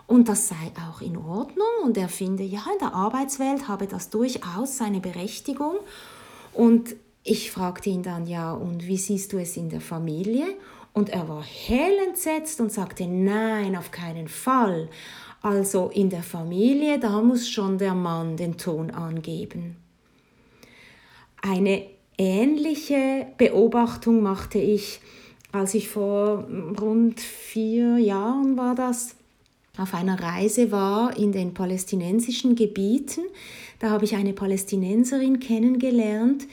Und 0.07 0.29
das 0.29 0.47
sei 0.47 0.71
auch 0.89 1.01
in 1.01 1.15
Ordnung. 1.15 1.67
Und 1.83 1.95
er 1.95 2.09
finde, 2.09 2.41
ja, 2.41 2.63
in 2.73 2.79
der 2.79 2.95
Arbeitswelt 2.95 3.67
habe 3.67 3.85
das 3.85 4.09
durchaus 4.09 4.77
seine 4.77 4.99
Berechtigung. 4.99 5.75
Und 6.51 6.95
ich 7.23 7.51
fragte 7.51 7.91
ihn 7.91 8.01
dann, 8.01 8.25
ja, 8.25 8.53
und 8.53 8.87
wie 8.87 8.97
siehst 8.97 9.33
du 9.33 9.37
es 9.37 9.55
in 9.55 9.69
der 9.69 9.81
Familie? 9.81 10.47
Und 10.93 11.09
er 11.09 11.27
war 11.27 11.43
hell 11.43 11.97
entsetzt 12.07 12.61
und 12.61 12.71
sagte, 12.71 13.07
nein, 13.07 13.75
auf 13.75 13.91
keinen 13.91 14.27
Fall. 14.27 14.89
Also 15.41 15.89
in 15.93 16.09
der 16.09 16.23
Familie, 16.23 16.99
da 16.99 17.21
muss 17.21 17.49
schon 17.49 17.77
der 17.77 17.95
Mann 17.95 18.37
den 18.37 18.57
Ton 18.57 18.91
angeben. 18.91 19.75
Eine 21.41 21.83
ähnliche 22.17 23.27
Beobachtung 23.37 24.21
machte 24.21 24.59
ich, 24.59 25.01
als 25.51 25.73
ich 25.73 25.89
vor 25.89 26.47
rund 26.79 27.19
vier 27.19 27.97
Jahren 27.97 28.55
war 28.55 28.75
das, 28.75 29.15
auf 29.77 29.95
einer 29.95 30.21
Reise 30.21 30.71
war 30.71 31.17
in 31.17 31.31
den 31.31 31.55
palästinensischen 31.55 32.55
Gebieten. 32.55 33.21
Da 33.79 33.89
habe 33.89 34.05
ich 34.05 34.15
eine 34.15 34.33
Palästinenserin 34.33 35.39
kennengelernt, 35.39 36.47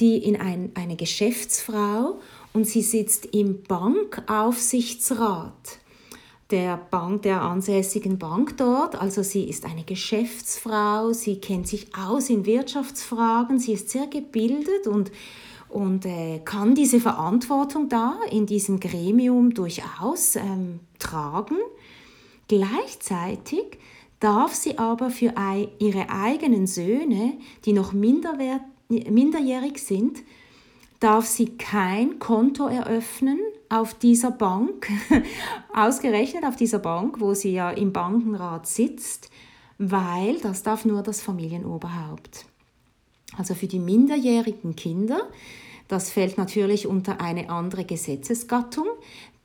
die 0.00 0.18
in 0.18 0.36
ein, 0.36 0.72
eine 0.74 0.96
Geschäftsfrau 0.96 2.20
und 2.58 2.64
sie 2.64 2.82
sitzt 2.82 3.26
im 3.26 3.62
Bankaufsichtsrat 3.62 5.78
der 6.50 6.76
Bank, 6.76 7.22
der 7.22 7.42
ansässigen 7.42 8.18
Bank 8.18 8.56
dort. 8.56 9.00
Also 9.00 9.22
sie 9.22 9.48
ist 9.48 9.64
eine 9.64 9.84
Geschäftsfrau, 9.84 11.12
sie 11.12 11.40
kennt 11.40 11.68
sich 11.68 11.94
aus 11.94 12.28
in 12.28 12.46
Wirtschaftsfragen, 12.46 13.60
sie 13.60 13.74
ist 13.74 13.90
sehr 13.90 14.08
gebildet 14.08 14.88
und, 14.88 15.12
und 15.68 16.04
äh, 16.04 16.40
kann 16.44 16.74
diese 16.74 16.98
Verantwortung 16.98 17.88
da 17.88 18.18
in 18.32 18.46
diesem 18.46 18.80
Gremium 18.80 19.54
durchaus 19.54 20.34
ähm, 20.34 20.80
tragen. 20.98 21.58
Gleichzeitig 22.48 23.78
darf 24.18 24.52
sie 24.52 24.78
aber 24.78 25.10
für 25.10 25.32
ihre 25.78 26.10
eigenen 26.10 26.66
Söhne, 26.66 27.34
die 27.64 27.72
noch 27.72 27.92
minderjährig 27.92 29.78
sind, 29.78 30.24
darf 31.00 31.26
sie 31.26 31.56
kein 31.56 32.18
Konto 32.18 32.66
eröffnen 32.66 33.38
auf 33.68 33.94
dieser 33.94 34.30
Bank, 34.30 34.88
ausgerechnet 35.74 36.44
auf 36.44 36.56
dieser 36.56 36.78
Bank, 36.78 37.20
wo 37.20 37.34
sie 37.34 37.52
ja 37.52 37.70
im 37.70 37.92
Bankenrat 37.92 38.66
sitzt, 38.66 39.30
weil 39.78 40.38
das 40.40 40.62
darf 40.62 40.84
nur 40.84 41.02
das 41.02 41.20
Familienoberhaupt. 41.20 42.46
Also 43.36 43.54
für 43.54 43.66
die 43.66 43.78
minderjährigen 43.78 44.74
Kinder, 44.74 45.20
das 45.86 46.10
fällt 46.10 46.38
natürlich 46.38 46.86
unter 46.86 47.20
eine 47.20 47.50
andere 47.50 47.84
Gesetzesgattung. 47.84 48.86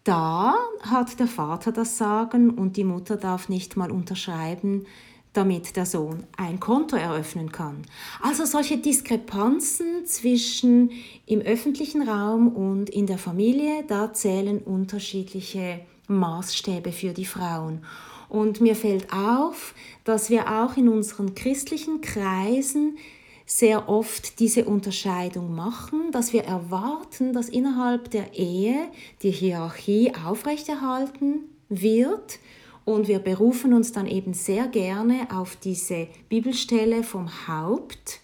Da 0.04 0.56
hat 0.82 1.20
der 1.20 1.28
Vater 1.28 1.72
das 1.72 1.98
Sagen 1.98 2.50
und 2.50 2.76
die 2.76 2.84
Mutter 2.84 3.18
darf 3.18 3.48
nicht 3.48 3.78
mal 3.78 3.92
unterschreiben, 3.92 4.86
damit 5.34 5.76
der 5.76 5.86
Sohn 5.86 6.24
ein 6.38 6.60
Konto 6.60 6.96
eröffnen 6.96 7.52
kann. 7.52 7.82
Also 8.22 8.46
solche 8.46 8.78
Diskrepanzen 8.78 10.06
zwischen 10.06 10.92
im 11.26 11.42
öffentlichen 11.42 12.08
Raum 12.08 12.48
und 12.48 12.90
in 12.90 13.08
der 13.08 13.18
Familie, 13.18 13.84
da 13.88 14.14
zählen 14.14 14.60
unterschiedliche 14.60 15.80
Maßstäbe 16.08 16.92
für 16.92 17.14
die 17.14 17.26
Frauen. 17.26 17.84
Und 18.30 18.62
mir 18.62 18.76
fällt 18.76 19.12
auf, 19.14 19.74
dass 20.04 20.30
wir 20.30 20.50
auch 20.50 20.78
in 20.78 20.88
unseren 20.90 21.36
christlichen 21.36 22.02
Kreisen 22.02 22.98
sehr 23.46 23.90
oft 23.90 24.40
diese 24.40 24.66
Unterscheidung 24.66 25.54
machen, 25.54 26.12
dass 26.12 26.34
wir 26.34 26.44
erwarten, 26.44 27.34
dass 27.34 27.50
innerhalb 27.50 28.10
der 28.10 28.34
Ehe 28.34 28.88
die 29.22 29.32
Hierarchie 29.32 30.14
aufrechterhalten 30.26 31.42
wird 31.70 32.40
und 32.86 33.08
wir 33.08 33.20
berufen 33.20 33.74
uns 33.74 33.92
dann 33.92 34.08
eben 34.08 34.34
sehr 34.34 34.68
gerne 34.68 35.28
auf 35.32 35.56
diese 35.56 36.08
Bibelstelle 36.30 37.04
vom 37.04 37.48
Haupt 37.48 38.20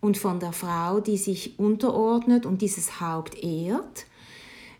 und 0.00 0.16
von 0.16 0.40
der 0.40 0.52
Frau, 0.52 1.00
die 1.00 1.18
sich 1.18 1.58
unterordnet 1.58 2.46
und 2.46 2.62
dieses 2.62 3.00
Haupt 3.00 3.42
ehrt, 3.42 4.06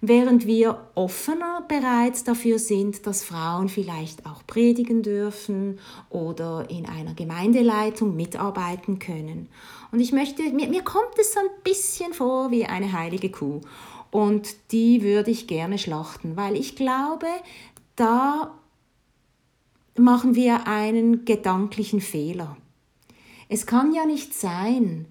während 0.00 0.46
wir 0.46 0.88
offener 0.94 1.62
bereits 1.68 2.24
dafür 2.24 2.58
sind, 2.58 3.06
dass 3.06 3.22
Frauen 3.22 3.68
vielleicht 3.68 4.24
auch 4.24 4.46
predigen 4.46 5.02
dürfen 5.02 5.78
oder 6.08 6.70
in 6.70 6.86
einer 6.86 7.12
Gemeindeleitung 7.12 8.16
mitarbeiten 8.16 8.98
können. 8.98 9.48
Und 9.92 10.00
ich 10.00 10.12
möchte, 10.12 10.42
mir, 10.42 10.68
mir 10.68 10.82
kommt 10.82 11.18
es 11.18 11.34
so 11.34 11.40
ein 11.40 11.62
bisschen 11.62 12.14
vor 12.14 12.50
wie 12.50 12.64
eine 12.64 12.92
heilige 12.92 13.30
Kuh. 13.30 13.60
Und 14.10 14.72
die 14.72 15.02
würde 15.02 15.30
ich 15.30 15.46
gerne 15.46 15.78
schlachten, 15.78 16.36
weil 16.36 16.56
ich 16.56 16.74
glaube, 16.76 17.26
da 17.94 18.58
machen 19.98 20.34
wir 20.34 20.66
einen 20.66 21.24
gedanklichen 21.24 22.00
Fehler. 22.00 22.56
Es 23.48 23.66
kann 23.66 23.92
ja 23.92 24.06
nicht 24.06 24.34
sein, 24.34 25.06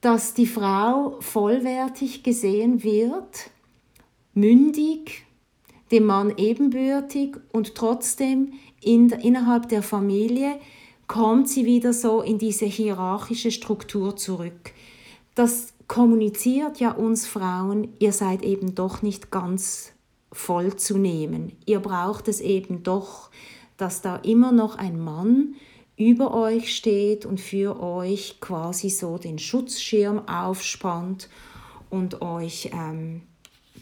dass 0.00 0.34
die 0.34 0.46
Frau 0.46 1.16
vollwertig 1.20 2.22
gesehen 2.22 2.82
wird, 2.82 3.50
mündig, 4.34 5.26
dem 5.90 6.04
Mann 6.04 6.32
ebenbürtig 6.36 7.36
und 7.52 7.74
trotzdem 7.74 8.52
in, 8.80 9.10
innerhalb 9.10 9.68
der 9.68 9.82
Familie 9.82 10.58
kommt 11.06 11.48
sie 11.48 11.64
wieder 11.64 11.92
so 11.92 12.20
in 12.20 12.38
diese 12.38 12.66
hierarchische 12.66 13.50
Struktur 13.50 14.16
zurück. 14.16 14.72
Das 15.34 15.72
kommuniziert 15.88 16.78
ja 16.80 16.92
uns 16.92 17.26
Frauen, 17.26 17.88
ihr 17.98 18.12
seid 18.12 18.42
eben 18.42 18.74
doch 18.74 19.02
nicht 19.02 19.30
ganz 19.30 19.92
vollzunehmen. 20.38 21.52
Ihr 21.66 21.80
braucht 21.80 22.28
es 22.28 22.40
eben 22.40 22.84
doch, 22.84 23.30
dass 23.76 24.02
da 24.02 24.16
immer 24.16 24.52
noch 24.52 24.76
ein 24.76 24.98
Mann 24.98 25.56
über 25.96 26.32
euch 26.32 26.74
steht 26.74 27.26
und 27.26 27.40
für 27.40 27.82
euch 27.82 28.40
quasi 28.40 28.88
so 28.88 29.18
den 29.18 29.40
Schutzschirm 29.40 30.28
aufspannt 30.28 31.28
und 31.90 32.22
euch 32.22 32.70
ähm, 32.72 33.22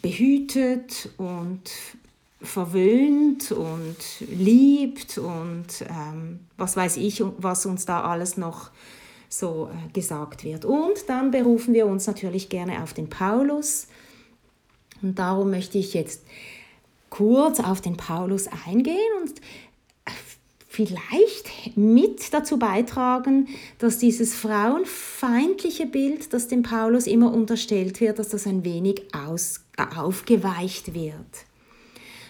behütet 0.01 1.09
und 1.17 1.61
verwöhnt 2.41 3.51
und 3.51 3.97
liebt 4.19 5.19
und 5.19 5.67
ähm, 5.87 6.39
was 6.57 6.75
weiß 6.75 6.97
ich, 6.97 7.23
was 7.37 7.67
uns 7.67 7.85
da 7.85 8.01
alles 8.01 8.35
noch 8.35 8.71
so 9.29 9.69
äh, 9.71 9.91
gesagt 9.91 10.43
wird. 10.43 10.65
Und 10.65 11.07
dann 11.07 11.29
berufen 11.29 11.75
wir 11.75 11.85
uns 11.85 12.07
natürlich 12.07 12.49
gerne 12.49 12.81
auf 12.81 12.93
den 12.93 13.09
Paulus. 13.09 13.87
Und 15.01 15.19
darum 15.19 15.51
möchte 15.51 15.77
ich 15.77 15.93
jetzt 15.93 16.23
kurz 17.09 17.59
auf 17.59 17.81
den 17.81 17.97
Paulus 17.97 18.47
eingehen 18.65 18.97
und 19.21 19.39
äh, 20.05 20.11
vielleicht 20.67 21.77
mit 21.77 22.33
dazu 22.33 22.57
beitragen, 22.57 23.47
dass 23.79 23.97
dieses 23.97 24.35
frauenfeindliche 24.35 25.85
Bild, 25.85 26.33
das 26.33 26.47
dem 26.47 26.63
Paulus 26.63 27.07
immer 27.07 27.33
unterstellt 27.33 28.01
wird, 28.01 28.19
dass 28.19 28.29
das 28.29 28.45
ein 28.45 28.63
wenig 28.63 29.03
aus, 29.13 29.61
äh, 29.77 29.97
aufgeweicht 29.97 30.93
wird. 30.93 31.45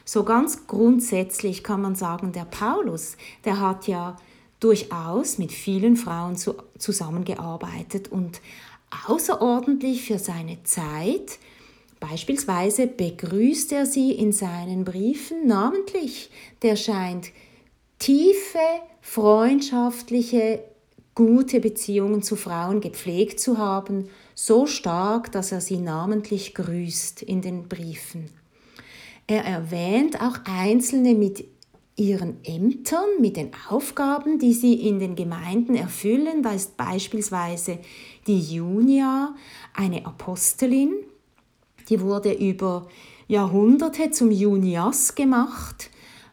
So 0.06 0.24
ganz 0.24 0.68
grundsätzlich 0.68 1.64
kann 1.64 1.82
man 1.82 1.96
sagen, 1.96 2.32
der 2.32 2.46
Paulus, 2.46 3.18
der 3.44 3.60
hat 3.60 3.88
ja 3.88 4.16
durchaus 4.60 5.38
mit 5.38 5.52
vielen 5.52 5.98
Frauen 5.98 6.38
zu, 6.38 6.56
zusammengearbeitet 6.78 8.10
und 8.10 8.42
außerordentlich 9.08 10.04
für 10.04 10.18
seine 10.18 10.64
Zeit. 10.64 11.40
Beispielsweise 12.00 12.88
begrüßt 12.88 13.72
er 13.72 13.86
sie 13.86 14.12
in 14.12 14.32
seinen 14.32 14.84
Briefen 14.84 15.48
namentlich. 15.48 16.30
Der 16.62 16.76
scheint 16.76 17.32
tiefe, 18.00 18.60
freundschaftliche, 19.02 20.64
gute 21.16 21.60
Beziehungen 21.60 22.22
zu 22.22 22.36
Frauen 22.36 22.80
gepflegt 22.80 23.40
zu 23.40 23.58
haben, 23.58 24.10
so 24.36 24.68
stark, 24.68 25.32
dass 25.32 25.52
er 25.52 25.62
sie 25.62 25.78
namentlich 25.78 26.54
grüßt 26.54 27.24
in 27.24 27.42
den 27.42 27.68
Briefen. 27.68 28.30
Er 29.26 29.44
erwähnt 29.44 30.22
auch 30.22 30.38
Einzelne 30.46 31.16
mit 31.16 31.46
ihren 31.96 32.38
Ämtern, 32.46 33.10
mit 33.20 33.36
den 33.36 33.50
Aufgaben, 33.68 34.38
die 34.38 34.54
sie 34.54 34.88
in 34.88 35.00
den 35.00 35.16
Gemeinden 35.16 35.76
erfüllen. 35.76 36.44
Da 36.44 36.54
ist 36.54 36.78
beispielsweise 36.78 37.80
die 38.28 38.40
Junia 38.40 39.36
eine 39.74 40.06
Apostelin, 40.06 40.94
die 41.90 42.02
wurde 42.02 42.34
über 42.34 42.88
Jahrhunderte 43.28 44.12
zum 44.12 44.32
Junias 44.32 45.16
gemacht 45.16 45.90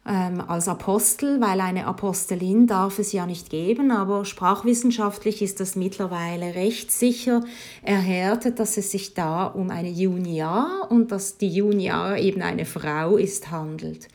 ähm, 0.06 0.40
als 0.40 0.68
Apostel, 0.68 1.40
weil 1.40 1.60
eine 1.60 1.86
Apostelin 1.86 2.66
darf 2.66 2.98
es 2.98 3.12
ja 3.12 3.26
nicht 3.26 3.50
geben, 3.50 3.90
aber 3.90 4.24
sprachwissenschaftlich 4.24 5.42
ist 5.42 5.60
das 5.60 5.76
mittlerweile 5.76 6.54
recht 6.54 6.92
sicher 6.92 7.42
erhärtet, 7.82 8.58
dass 8.58 8.76
es 8.76 8.90
sich 8.90 9.14
da 9.14 9.46
um 9.46 9.70
eine 9.70 9.90
Junia 9.90 10.86
und 10.90 11.10
dass 11.10 11.38
die 11.38 11.48
Junia 11.48 12.16
eben 12.18 12.42
eine 12.42 12.66
Frau 12.66 13.16
ist 13.16 13.50
handelt. 13.50 14.08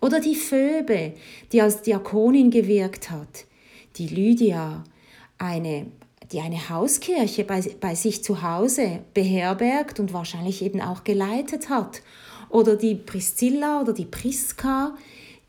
Oder 0.00 0.20
die 0.20 0.36
Phoebe, 0.36 1.14
die 1.52 1.62
als 1.62 1.82
Diakonin 1.82 2.50
gewirkt 2.50 3.10
hat, 3.10 3.46
die 3.96 4.08
Lydia, 4.08 4.84
eine 5.38 5.86
die 6.32 6.40
eine 6.40 6.68
Hauskirche 6.68 7.44
bei, 7.44 7.62
bei 7.80 7.94
sich 7.94 8.22
zu 8.22 8.42
Hause 8.42 9.00
beherbergt 9.14 10.00
und 10.00 10.12
wahrscheinlich 10.12 10.62
eben 10.62 10.80
auch 10.80 11.04
geleitet 11.04 11.68
hat. 11.68 12.02
Oder 12.50 12.76
die 12.76 12.94
Priscilla 12.94 13.80
oder 13.80 13.92
die 13.92 14.04
Priska, 14.04 14.94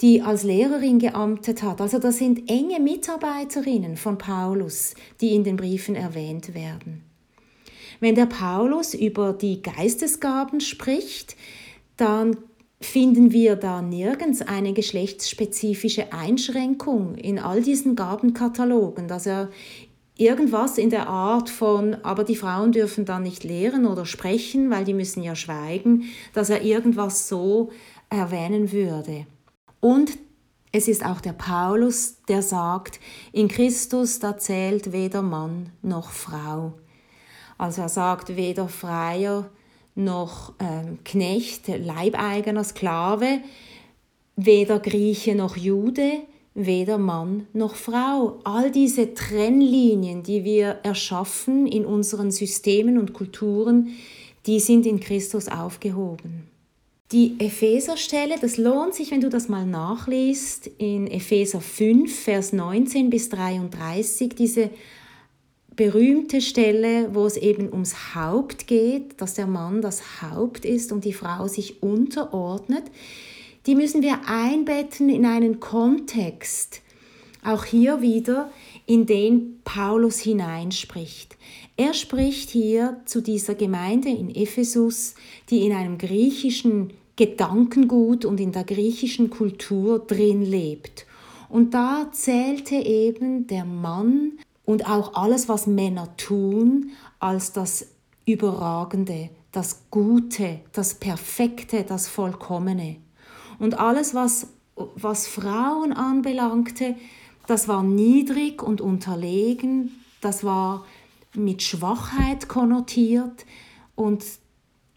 die 0.01 0.21
als 0.21 0.43
Lehrerin 0.43 0.99
geamtet 0.99 1.63
hat. 1.63 1.81
Also 1.81 1.99
das 1.99 2.17
sind 2.17 2.49
enge 2.49 2.79
Mitarbeiterinnen 2.79 3.97
von 3.97 4.17
Paulus, 4.17 4.93
die 5.19 5.35
in 5.35 5.43
den 5.43 5.57
Briefen 5.57 5.95
erwähnt 5.95 6.53
werden. 6.53 7.03
Wenn 7.99 8.15
der 8.15 8.27
Paulus 8.27 8.93
über 8.93 9.33
die 9.33 9.61
Geistesgaben 9.61 10.61
spricht, 10.61 11.35
dann 11.97 12.37
finden 12.81 13.33
wir 13.33 13.57
da 13.57 13.81
nirgends 13.81 14.41
eine 14.41 14.71
geschlechtsspezifische 14.71 16.13
Einschränkung 16.13 17.15
in 17.15 17.37
all 17.37 17.61
diesen 17.61 17.97
Gabenkatalogen, 17.97 19.09
dass 19.09 19.25
er 19.25 19.49
irgendwas 20.19 20.77
in 20.77 20.89
der 20.89 21.07
Art 21.07 21.49
von, 21.49 21.95
aber 22.03 22.23
die 22.23 22.35
Frauen 22.35 22.73
dürfen 22.73 23.05
dann 23.05 23.23
nicht 23.23 23.43
lehren 23.43 23.85
oder 23.85 24.05
sprechen, 24.05 24.69
weil 24.69 24.83
die 24.83 24.93
müssen 24.93 25.23
ja 25.23 25.35
schweigen, 25.35 26.03
dass 26.33 26.49
er 26.49 26.61
irgendwas 26.61 27.29
so 27.29 27.71
erwähnen 28.09 28.71
würde. 28.71 29.25
Und 29.79 30.17
es 30.71 30.87
ist 30.87 31.05
auch 31.05 31.21
der 31.21 31.33
Paulus, 31.33 32.17
der 32.27 32.41
sagt, 32.41 32.99
in 33.31 33.47
Christus 33.47 34.19
da 34.19 34.37
zählt 34.37 34.91
weder 34.91 35.21
Mann 35.21 35.71
noch 35.81 36.11
Frau. 36.11 36.73
Also 37.57 37.81
er 37.83 37.89
sagt 37.89 38.35
weder 38.35 38.67
Freier 38.67 39.49
noch 39.95 40.53
ähm, 40.59 40.99
Knecht, 41.05 41.67
Leibeigener, 41.67 42.63
Sklave, 42.65 43.39
weder 44.35 44.79
Grieche 44.79 45.33
noch 45.33 45.55
Jude, 45.55 46.23
weder 46.65 46.97
Mann 46.97 47.47
noch 47.53 47.75
Frau. 47.75 48.39
All 48.43 48.71
diese 48.71 49.13
Trennlinien, 49.13 50.23
die 50.23 50.43
wir 50.43 50.79
erschaffen 50.83 51.67
in 51.67 51.85
unseren 51.85 52.31
Systemen 52.31 52.97
und 52.97 53.13
Kulturen, 53.13 53.89
die 54.45 54.59
sind 54.59 54.85
in 54.85 54.99
Christus 54.99 55.47
aufgehoben. 55.47 56.47
Die 57.11 57.35
Epheserstelle, 57.39 58.35
das 58.39 58.57
lohnt 58.57 58.93
sich, 58.93 59.09
wenn 59.09 59.21
du 59.21 59.29
das 59.29 59.49
mal 59.49 59.65
nachliest, 59.65 60.67
in 60.77 61.07
Epheser 61.07 61.59
5, 61.59 62.13
Vers 62.13 62.53
19 62.53 63.09
bis 63.09 63.29
33, 63.29 64.35
diese 64.35 64.69
berühmte 65.75 66.41
Stelle, 66.41 67.15
wo 67.15 67.25
es 67.25 67.37
eben 67.37 67.71
ums 67.71 68.13
Haupt 68.13 68.67
geht, 68.67 69.19
dass 69.21 69.33
der 69.33 69.47
Mann 69.47 69.81
das 69.81 70.21
Haupt 70.21 70.65
ist 70.65 70.91
und 70.91 71.03
die 71.03 71.13
Frau 71.13 71.47
sich 71.47 71.81
unterordnet, 71.81 72.83
die 73.69 73.75
müssen 73.75 74.01
wir 74.01 74.21
einbetten 74.25 75.09
in 75.09 75.27
einen 75.27 75.59
Kontext, 75.59 76.81
auch 77.43 77.65
hier 77.65 78.01
wieder, 78.01 78.49
in 78.87 79.05
den 79.05 79.59
Paulus 79.63 80.17
hineinspricht. 80.17 81.37
Er 81.77 81.93
spricht 81.93 82.49
hier 82.49 82.99
zu 83.05 83.21
dieser 83.21 83.53
Gemeinde 83.53 84.09
in 84.09 84.33
Ephesus, 84.33 85.13
die 85.51 85.67
in 85.67 85.73
einem 85.73 85.99
griechischen 85.99 86.93
Gedankengut 87.15 88.25
und 88.25 88.39
in 88.39 88.53
der 88.53 88.63
griechischen 88.63 89.29
Kultur 89.29 89.99
drin 89.99 90.41
lebt. 90.41 91.05
Und 91.47 91.75
da 91.75 92.09
zählte 92.11 92.73
eben 92.73 93.45
der 93.45 93.65
Mann 93.65 94.39
und 94.65 94.89
auch 94.89 95.13
alles, 95.13 95.47
was 95.47 95.67
Männer 95.67 96.17
tun, 96.17 96.89
als 97.19 97.53
das 97.53 97.85
Überragende, 98.25 99.29
das 99.51 99.83
Gute, 99.91 100.61
das 100.73 100.95
Perfekte, 100.95 101.83
das 101.83 102.07
Vollkommene. 102.07 102.95
Und 103.59 103.79
alles, 103.79 104.13
was, 104.13 104.47
was 104.75 105.27
Frauen 105.27 105.93
anbelangte, 105.93 106.95
das 107.47 107.67
war 107.67 107.83
niedrig 107.83 108.63
und 108.63 108.81
unterlegen, 108.81 109.91
das 110.21 110.43
war 110.43 110.85
mit 111.35 111.61
Schwachheit 111.61 112.47
konnotiert 112.47 113.45
und 113.95 114.23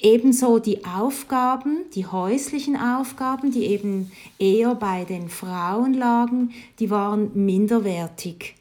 Ebenso 0.02 0.58
die 0.58 0.84
Aufgaben, 0.84 1.84
die 1.94 2.06
häuslichen 2.06 2.76
Aufgaben, 2.76 3.52
die 3.52 3.66
eben 3.66 4.10
eher 4.36 4.74
bei 4.74 5.04
den 5.04 5.28
Frauen 5.28 5.94
lagen, 5.94 6.50
die 6.80 6.90
waren 6.90 7.30
minderwertig 7.34 8.56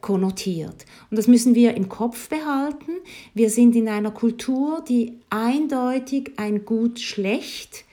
konnotiert. 0.00 0.84
Und 1.08 1.16
das 1.16 1.28
müssen 1.28 1.54
wir 1.54 1.74
im 1.74 1.88
Kopf 1.88 2.28
behalten. 2.28 2.90
Wir 3.34 3.50
sind 3.50 3.76
in 3.76 3.88
einer 3.88 4.10
Kultur, 4.10 4.82
die 4.88 5.20
eindeutig 5.30 6.32
ein 6.38 6.64
Gut-Schlecht 6.64 7.84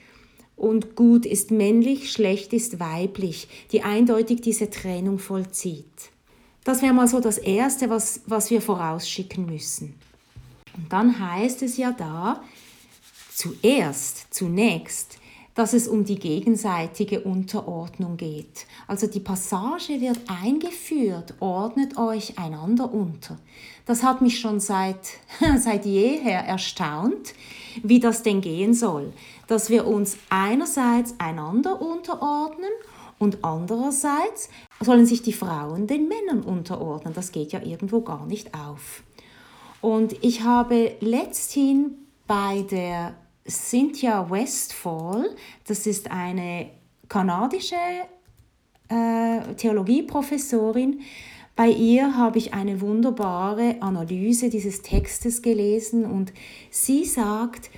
und 0.58 0.96
Gut 0.96 1.24
ist 1.24 1.50
männlich, 1.50 2.12
schlecht 2.12 2.52
ist 2.52 2.80
weiblich, 2.80 3.48
die 3.72 3.82
eindeutig 3.82 4.40
diese 4.40 4.68
Trennung 4.68 5.18
vollzieht. 5.18 6.10
Das 6.64 6.82
wäre 6.82 6.92
mal 6.92 7.08
so 7.08 7.20
das 7.20 7.38
Erste, 7.38 7.88
was, 7.88 8.22
was 8.26 8.50
wir 8.50 8.60
vorausschicken 8.60 9.46
müssen. 9.46 9.94
Und 10.76 10.92
dann 10.92 11.18
heißt 11.18 11.62
es 11.62 11.76
ja 11.76 11.92
da, 11.92 12.42
zuerst, 13.32 14.34
zunächst, 14.34 15.18
dass 15.54 15.72
es 15.72 15.88
um 15.88 16.04
die 16.04 16.18
gegenseitige 16.18 17.20
Unterordnung 17.20 18.16
geht. 18.16 18.66
Also 18.86 19.06
die 19.06 19.20
Passage 19.20 20.00
wird 20.00 20.20
eingeführt, 20.28 21.34
ordnet 21.40 21.96
euch 21.96 22.38
einander 22.38 22.92
unter. 22.92 23.38
Das 23.88 24.02
hat 24.02 24.20
mich 24.20 24.38
schon 24.38 24.60
seit, 24.60 25.00
seit 25.56 25.86
jeher 25.86 26.44
erstaunt, 26.44 27.32
wie 27.82 27.98
das 27.98 28.22
denn 28.22 28.42
gehen 28.42 28.74
soll. 28.74 29.14
Dass 29.46 29.70
wir 29.70 29.86
uns 29.86 30.18
einerseits 30.28 31.14
einander 31.18 31.80
unterordnen 31.80 32.70
und 33.18 33.42
andererseits 33.42 34.50
sollen 34.80 35.06
sich 35.06 35.22
die 35.22 35.32
Frauen 35.32 35.86
den 35.86 36.06
Männern 36.06 36.42
unterordnen. 36.42 37.14
Das 37.14 37.32
geht 37.32 37.52
ja 37.52 37.62
irgendwo 37.62 38.02
gar 38.02 38.26
nicht 38.26 38.52
auf. 38.54 39.02
Und 39.80 40.22
ich 40.22 40.42
habe 40.42 40.96
letzthin 41.00 41.94
bei 42.26 42.66
der 42.70 43.14
Cynthia 43.48 44.28
Westfall, 44.30 45.34
das 45.66 45.86
ist 45.86 46.10
eine 46.10 46.68
kanadische 47.08 47.76
äh, 48.90 49.54
Theologieprofessorin. 49.56 51.00
Bei 51.58 51.70
ihr 51.70 52.16
habe 52.16 52.38
ich 52.38 52.54
eine 52.54 52.80
wunderbare 52.80 53.78
Analyse 53.80 54.48
dieses 54.48 54.80
Textes 54.82 55.42
gelesen 55.42 56.04
und 56.04 56.32
sie 56.70 57.04
sagt, 57.04 57.70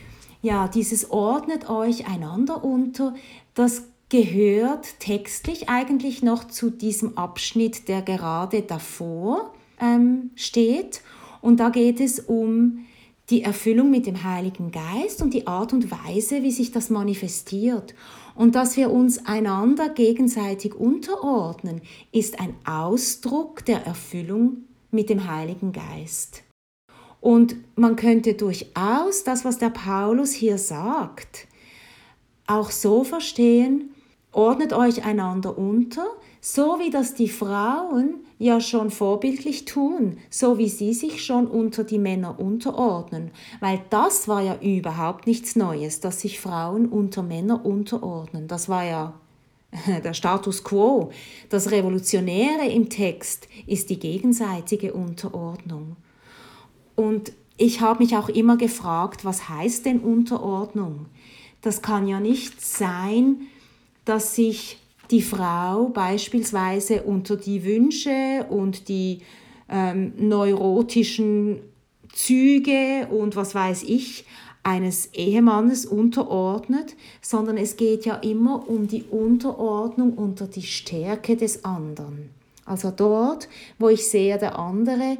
ja, 0.42 0.68
dieses 0.68 1.10
ordnet 1.10 1.70
euch 1.70 2.06
einander 2.06 2.62
unter, 2.62 3.14
das 3.54 3.84
gehört 4.10 5.00
textlich 5.00 5.70
eigentlich 5.70 6.22
noch 6.22 6.44
zu 6.44 6.68
diesem 6.68 7.16
Abschnitt, 7.16 7.88
der 7.88 8.02
gerade 8.02 8.60
davor 8.60 9.54
ähm, 9.80 10.30
steht. 10.34 11.00
Und 11.40 11.58
da 11.58 11.70
geht 11.70 12.00
es 12.00 12.20
um 12.20 12.84
die 13.30 13.44
Erfüllung 13.44 13.90
mit 13.90 14.04
dem 14.04 14.24
Heiligen 14.24 14.72
Geist 14.72 15.22
und 15.22 15.32
die 15.32 15.46
Art 15.46 15.72
und 15.72 15.90
Weise, 15.90 16.42
wie 16.42 16.50
sich 16.50 16.70
das 16.70 16.90
manifestiert. 16.90 17.94
Und 18.40 18.54
dass 18.54 18.78
wir 18.78 18.90
uns 18.90 19.26
einander 19.26 19.90
gegenseitig 19.90 20.74
unterordnen, 20.74 21.82
ist 22.10 22.40
ein 22.40 22.54
Ausdruck 22.64 23.66
der 23.66 23.84
Erfüllung 23.84 24.64
mit 24.90 25.10
dem 25.10 25.30
Heiligen 25.30 25.72
Geist. 25.72 26.42
Und 27.20 27.56
man 27.76 27.96
könnte 27.96 28.32
durchaus 28.32 29.24
das, 29.24 29.44
was 29.44 29.58
der 29.58 29.68
Paulus 29.68 30.32
hier 30.32 30.56
sagt, 30.56 31.48
auch 32.46 32.70
so 32.70 33.04
verstehen, 33.04 33.90
ordnet 34.32 34.72
euch 34.72 35.04
einander 35.04 35.58
unter, 35.58 36.06
so 36.40 36.78
wie 36.78 36.90
das 36.90 37.14
die 37.14 37.28
Frauen 37.28 38.20
ja 38.38 38.60
schon 38.60 38.90
vorbildlich 38.90 39.66
tun, 39.66 40.16
so 40.30 40.56
wie 40.56 40.68
sie 40.68 40.94
sich 40.94 41.24
schon 41.24 41.46
unter 41.46 41.84
die 41.84 41.98
Männer 41.98 42.40
unterordnen, 42.40 43.30
weil 43.60 43.80
das 43.90 44.26
war 44.26 44.42
ja 44.42 44.58
überhaupt 44.60 45.26
nichts 45.26 45.56
Neues, 45.56 46.00
dass 46.00 46.20
sich 46.20 46.40
Frauen 46.40 46.86
unter 46.86 47.22
Männer 47.22 47.64
unterordnen. 47.66 48.48
Das 48.48 48.68
war 48.68 48.84
ja 48.84 49.14
der 50.04 50.14
Status 50.14 50.64
quo. 50.64 51.10
Das 51.50 51.70
Revolutionäre 51.70 52.66
im 52.66 52.88
Text 52.88 53.46
ist 53.66 53.90
die 53.90 53.98
gegenseitige 53.98 54.94
Unterordnung. 54.94 55.96
Und 56.96 57.32
ich 57.56 57.82
habe 57.82 58.02
mich 58.02 58.16
auch 58.16 58.30
immer 58.30 58.56
gefragt, 58.56 59.24
was 59.24 59.50
heißt 59.50 59.84
denn 59.84 60.00
Unterordnung? 60.00 61.06
Das 61.60 61.82
kann 61.82 62.08
ja 62.08 62.20
nicht 62.20 62.60
sein, 62.64 63.42
dass 64.06 64.34
sich 64.34 64.79
die 65.10 65.22
Frau 65.22 65.88
beispielsweise 65.88 67.02
unter 67.02 67.36
die 67.36 67.64
Wünsche 67.64 68.46
und 68.48 68.88
die 68.88 69.20
ähm, 69.68 70.12
neurotischen 70.16 71.60
Züge 72.12 73.08
und 73.10 73.36
was 73.36 73.54
weiß 73.54 73.84
ich 73.84 74.24
eines 74.62 75.06
Ehemannes 75.14 75.86
unterordnet, 75.86 76.94
sondern 77.22 77.56
es 77.56 77.76
geht 77.76 78.04
ja 78.04 78.16
immer 78.16 78.68
um 78.68 78.88
die 78.88 79.04
Unterordnung 79.04 80.14
unter 80.14 80.46
die 80.46 80.62
Stärke 80.62 81.36
des 81.36 81.64
anderen. 81.64 82.30
Also 82.66 82.90
dort, 82.90 83.48
wo 83.78 83.88
ich 83.88 84.08
sehe, 84.08 84.38
der 84.38 84.58
andere, 84.58 85.16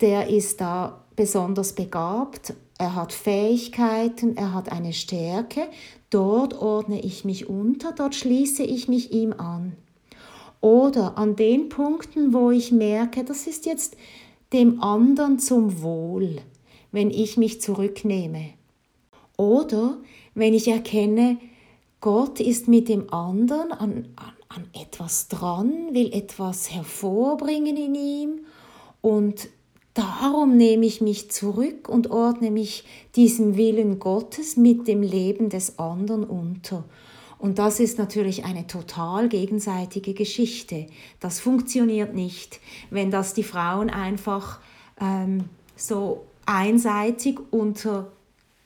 der 0.00 0.28
ist 0.28 0.60
da 0.60 1.02
besonders 1.16 1.72
begabt, 1.72 2.54
er 2.78 2.94
hat 2.94 3.12
Fähigkeiten, 3.12 4.36
er 4.36 4.52
hat 4.52 4.70
eine 4.72 4.92
Stärke, 4.92 5.68
dort 6.10 6.54
ordne 6.54 7.00
ich 7.00 7.24
mich 7.24 7.48
unter, 7.48 7.92
dort 7.92 8.14
schließe 8.14 8.62
ich 8.62 8.88
mich 8.88 9.12
ihm 9.12 9.32
an. 9.32 9.76
Oder 10.60 11.18
an 11.18 11.36
den 11.36 11.68
Punkten, 11.68 12.32
wo 12.32 12.50
ich 12.50 12.72
merke, 12.72 13.22
das 13.22 13.46
ist 13.46 13.66
jetzt 13.66 13.96
dem 14.52 14.82
anderen 14.82 15.38
zum 15.38 15.82
Wohl, 15.82 16.40
wenn 16.90 17.10
ich 17.10 17.36
mich 17.36 17.60
zurücknehme. 17.60 18.50
Oder 19.36 19.98
wenn 20.34 20.54
ich 20.54 20.68
erkenne, 20.68 21.38
Gott 22.00 22.40
ist 22.40 22.68
mit 22.68 22.88
dem 22.88 23.12
anderen 23.12 23.72
an, 23.72 24.08
an, 24.16 24.32
an 24.48 24.68
etwas 24.72 25.28
dran, 25.28 25.92
will 25.92 26.12
etwas 26.12 26.70
hervorbringen 26.70 27.76
in 27.76 27.94
ihm 27.94 28.40
und 29.00 29.48
Darum 29.94 30.56
nehme 30.56 30.86
ich 30.86 31.00
mich 31.00 31.30
zurück 31.30 31.88
und 31.88 32.10
ordne 32.10 32.50
mich 32.50 32.84
diesem 33.14 33.56
Willen 33.56 34.00
Gottes 34.00 34.56
mit 34.56 34.88
dem 34.88 35.02
Leben 35.02 35.50
des 35.50 35.78
anderen 35.78 36.24
unter. 36.24 36.84
Und 37.38 37.58
das 37.60 37.78
ist 37.78 37.98
natürlich 37.98 38.44
eine 38.44 38.66
total 38.66 39.28
gegenseitige 39.28 40.14
Geschichte. 40.14 40.86
Das 41.20 41.38
funktioniert 41.38 42.14
nicht, 42.14 42.58
wenn 42.90 43.12
das 43.12 43.34
die 43.34 43.42
Frauen 43.44 43.88
einfach 43.88 44.60
ähm, 45.00 45.44
so 45.76 46.24
einseitig 46.46 47.38
unter 47.50 48.10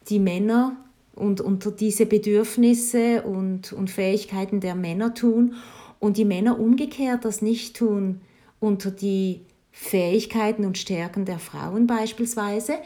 die 0.08 0.18
Männer 0.18 0.76
und 1.14 1.40
unter 1.40 1.70
diese 1.70 2.06
Bedürfnisse 2.06 3.22
und, 3.22 3.72
und 3.72 3.90
Fähigkeiten 3.90 4.60
der 4.60 4.74
Männer 4.74 5.12
tun 5.12 5.54
und 5.98 6.16
die 6.16 6.24
Männer 6.24 6.58
umgekehrt 6.58 7.24
das 7.24 7.42
nicht 7.42 7.76
tun 7.76 8.20
unter 8.60 8.90
die 8.90 9.40
Fähigkeiten 9.80 10.64
und 10.64 10.76
Stärken 10.76 11.24
der 11.24 11.38
Frauen 11.38 11.86
beispielsweise, 11.86 12.78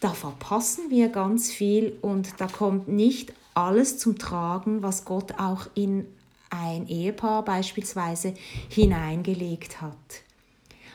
da 0.00 0.14
verpassen 0.14 0.88
wir 0.88 1.10
ganz 1.10 1.50
viel 1.50 1.98
und 2.00 2.40
da 2.40 2.46
kommt 2.46 2.88
nicht 2.88 3.34
alles 3.52 3.98
zum 3.98 4.18
Tragen, 4.18 4.82
was 4.82 5.04
Gott 5.04 5.38
auch 5.38 5.66
in 5.74 6.06
ein 6.48 6.88
Ehepaar 6.88 7.44
beispielsweise 7.44 8.32
hineingelegt 8.70 9.82
hat. 9.82 9.92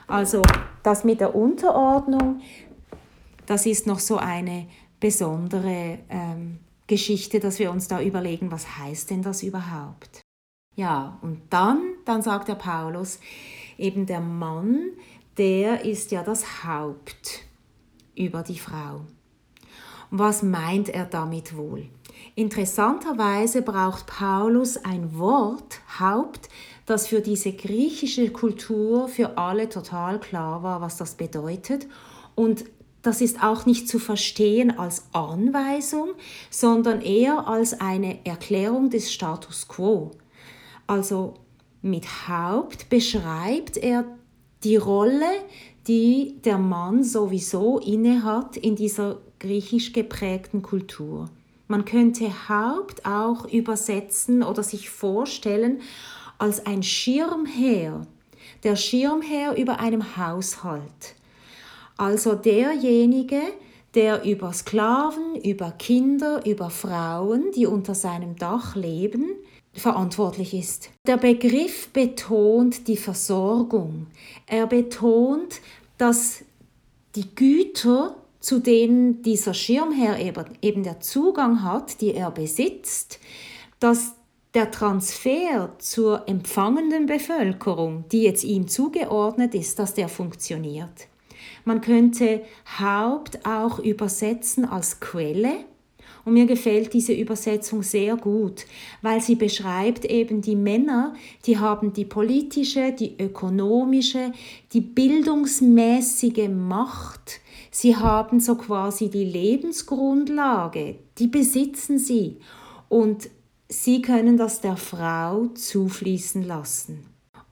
Also 0.08 0.42
das 0.82 1.04
mit 1.04 1.20
der 1.20 1.36
Unterordnung, 1.36 2.42
das 3.46 3.68
ist 3.68 3.86
noch 3.86 4.00
so 4.00 4.18
eine 4.18 4.66
besondere 5.00 6.00
ähm, 6.10 6.58
Geschichte, 6.88 7.40
dass 7.40 7.60
wir 7.60 7.70
uns 7.70 7.88
da 7.88 8.02
überlegen, 8.02 8.52
was 8.52 8.80
heißt 8.80 9.12
denn 9.12 9.22
das 9.22 9.44
überhaupt? 9.44 10.22
Ja, 10.76 11.20
und 11.22 11.42
dann, 11.52 11.80
dann 12.06 12.24
sagt 12.24 12.48
der 12.48 12.56
Paulus, 12.56 13.20
eben 13.78 14.06
der 14.06 14.22
Mann, 14.22 14.92
der 15.38 15.86
ist 15.86 16.12
ja 16.12 16.24
das 16.24 16.64
Haupt 16.64 17.42
über 18.16 18.44
die 18.44 18.60
Frau. 18.60 19.02
was 20.16 20.44
meint 20.44 20.90
er 20.90 21.06
damit 21.06 21.58
wohl? 21.58 21.88
Interessanterweise 22.36 23.64
braucht 23.64 24.06
Paulus 24.06 24.78
ein 24.78 25.18
Wort, 25.18 25.82
Haupt, 26.00 26.50
das 26.86 27.08
für 27.08 27.22
diese 27.22 27.54
griechische 27.54 28.30
Kultur 28.32 29.08
für 29.08 29.38
alle 29.38 29.70
total 29.70 30.20
klar 30.20 30.62
war, 30.62 30.82
was 30.82 30.98
das 30.98 31.16
bedeutet. 31.16 31.88
Und 32.36 32.66
das 33.02 33.22
ist 33.22 33.44
auch 33.44 33.66
nicht 33.66 33.88
zu 33.88 34.00
verstehen 34.00 34.78
als 34.78 35.06
Anweisung, 35.14 36.12
sondern 36.50 37.02
eher 37.02 37.48
als 37.48 37.80
eine 37.80 38.26
Erklärung 38.26 38.90
des 38.90 39.12
Status 39.12 39.68
quo. 39.68 40.12
Also 40.88 41.36
mit 41.82 42.28
Haupt 42.28 42.90
beschreibt 42.90 43.78
er 43.78 44.06
die 44.64 44.78
Rolle, 44.78 45.32
die 45.88 46.38
der 46.44 46.58
Mann 46.58 47.04
sowieso 47.04 47.80
innehat 47.80 48.58
in 48.58 48.76
dieser 48.76 49.18
griechisch 49.40 49.92
geprägten 49.94 50.62
Kultur. 50.62 51.30
Man 51.68 51.86
könnte 51.86 52.50
Haupt 52.50 53.06
auch 53.06 53.46
übersetzen 53.46 54.44
oder 54.44 54.64
sich 54.64 54.90
vorstellen 54.90 55.82
als 56.38 56.66
ein 56.66 56.84
Schirmherr, 56.84 58.06
der 58.64 58.76
Schirmherr 58.76 59.56
über 59.58 59.80
einem 59.80 60.18
Haushalt. 60.18 61.16
Also 61.98 62.36
derjenige, 62.36 63.42
der 63.96 64.24
über 64.24 64.54
Sklaven, 64.54 65.36
über 65.36 65.72
Kinder, 65.72 66.46
über 66.46 66.70
Frauen, 66.70 67.52
die 67.56 67.66
unter 67.66 67.94
seinem 67.94 68.36
Dach 68.36 68.76
leben, 68.76 69.28
verantwortlich 69.74 70.54
ist. 70.54 70.90
Der 71.08 71.18
Begriff 71.18 71.90
betont 71.90 72.88
die 72.88 72.98
Versorgung. 72.98 74.08
Er 74.46 74.68
betont, 74.68 75.62
dass 75.98 76.44
die 77.16 77.34
Güter, 77.36 78.16
zu 78.40 78.60
denen 78.60 79.22
dieser 79.22 79.54
Schirmherr 79.54 80.20
eben 80.62 80.84
der 80.84 81.00
Zugang 81.00 81.64
hat, 81.64 82.02
die 82.02 82.14
er 82.14 82.32
besitzt, 82.32 83.20
dass 83.80 84.14
der 84.54 84.70
Transfer 84.70 85.74
zur 85.80 86.28
empfangenden 86.28 87.08
Bevölkerung, 87.08 88.06
die 88.12 88.24
jetzt 88.24 88.44
ihm 88.44 88.68
zugeordnet 88.68 89.56
ist, 89.56 89.80
dass 89.80 89.94
der 89.94 90.10
funktioniert. 90.10 91.08
Man 91.66 91.82
könnte 91.82 92.44
Haupt 92.80 93.46
auch 93.46 93.80
übersetzen 93.80 94.66
als 94.66 95.00
Quelle 95.00 95.66
und 96.26 96.34
mir 96.34 96.46
gefällt 96.46 96.94
diese 96.94 97.14
Übersetzung 97.14 97.84
sehr 97.84 98.16
gut, 98.16 98.66
weil 99.02 99.22
sie 99.22 99.36
beschreibt 99.36 100.06
eben 100.06 100.42
die 100.42 100.56
Männer, 100.56 101.16
die 101.46 101.58
haben 101.58 101.94
die 101.94 102.06
politische, 102.06 102.94
die 102.94 103.16
ökonomische, 103.20 104.32
die 104.72 104.82
bildungsmäßige 104.82 106.50
Macht. 106.50 107.42
Sie 107.72 107.96
haben 107.96 108.40
so 108.40 108.56
quasi 108.56 109.10
die 109.10 109.26
Lebensgrundlage, 109.26 110.96
die 111.18 111.28
besitzen 111.28 111.98
sie. 111.98 112.38
Und 112.88 113.30
sie 113.68 114.02
können 114.02 114.38
das 114.38 114.62
der 114.62 114.78
Frau 114.78 115.48
zufließen 115.48 116.44
lassen. 116.44 117.06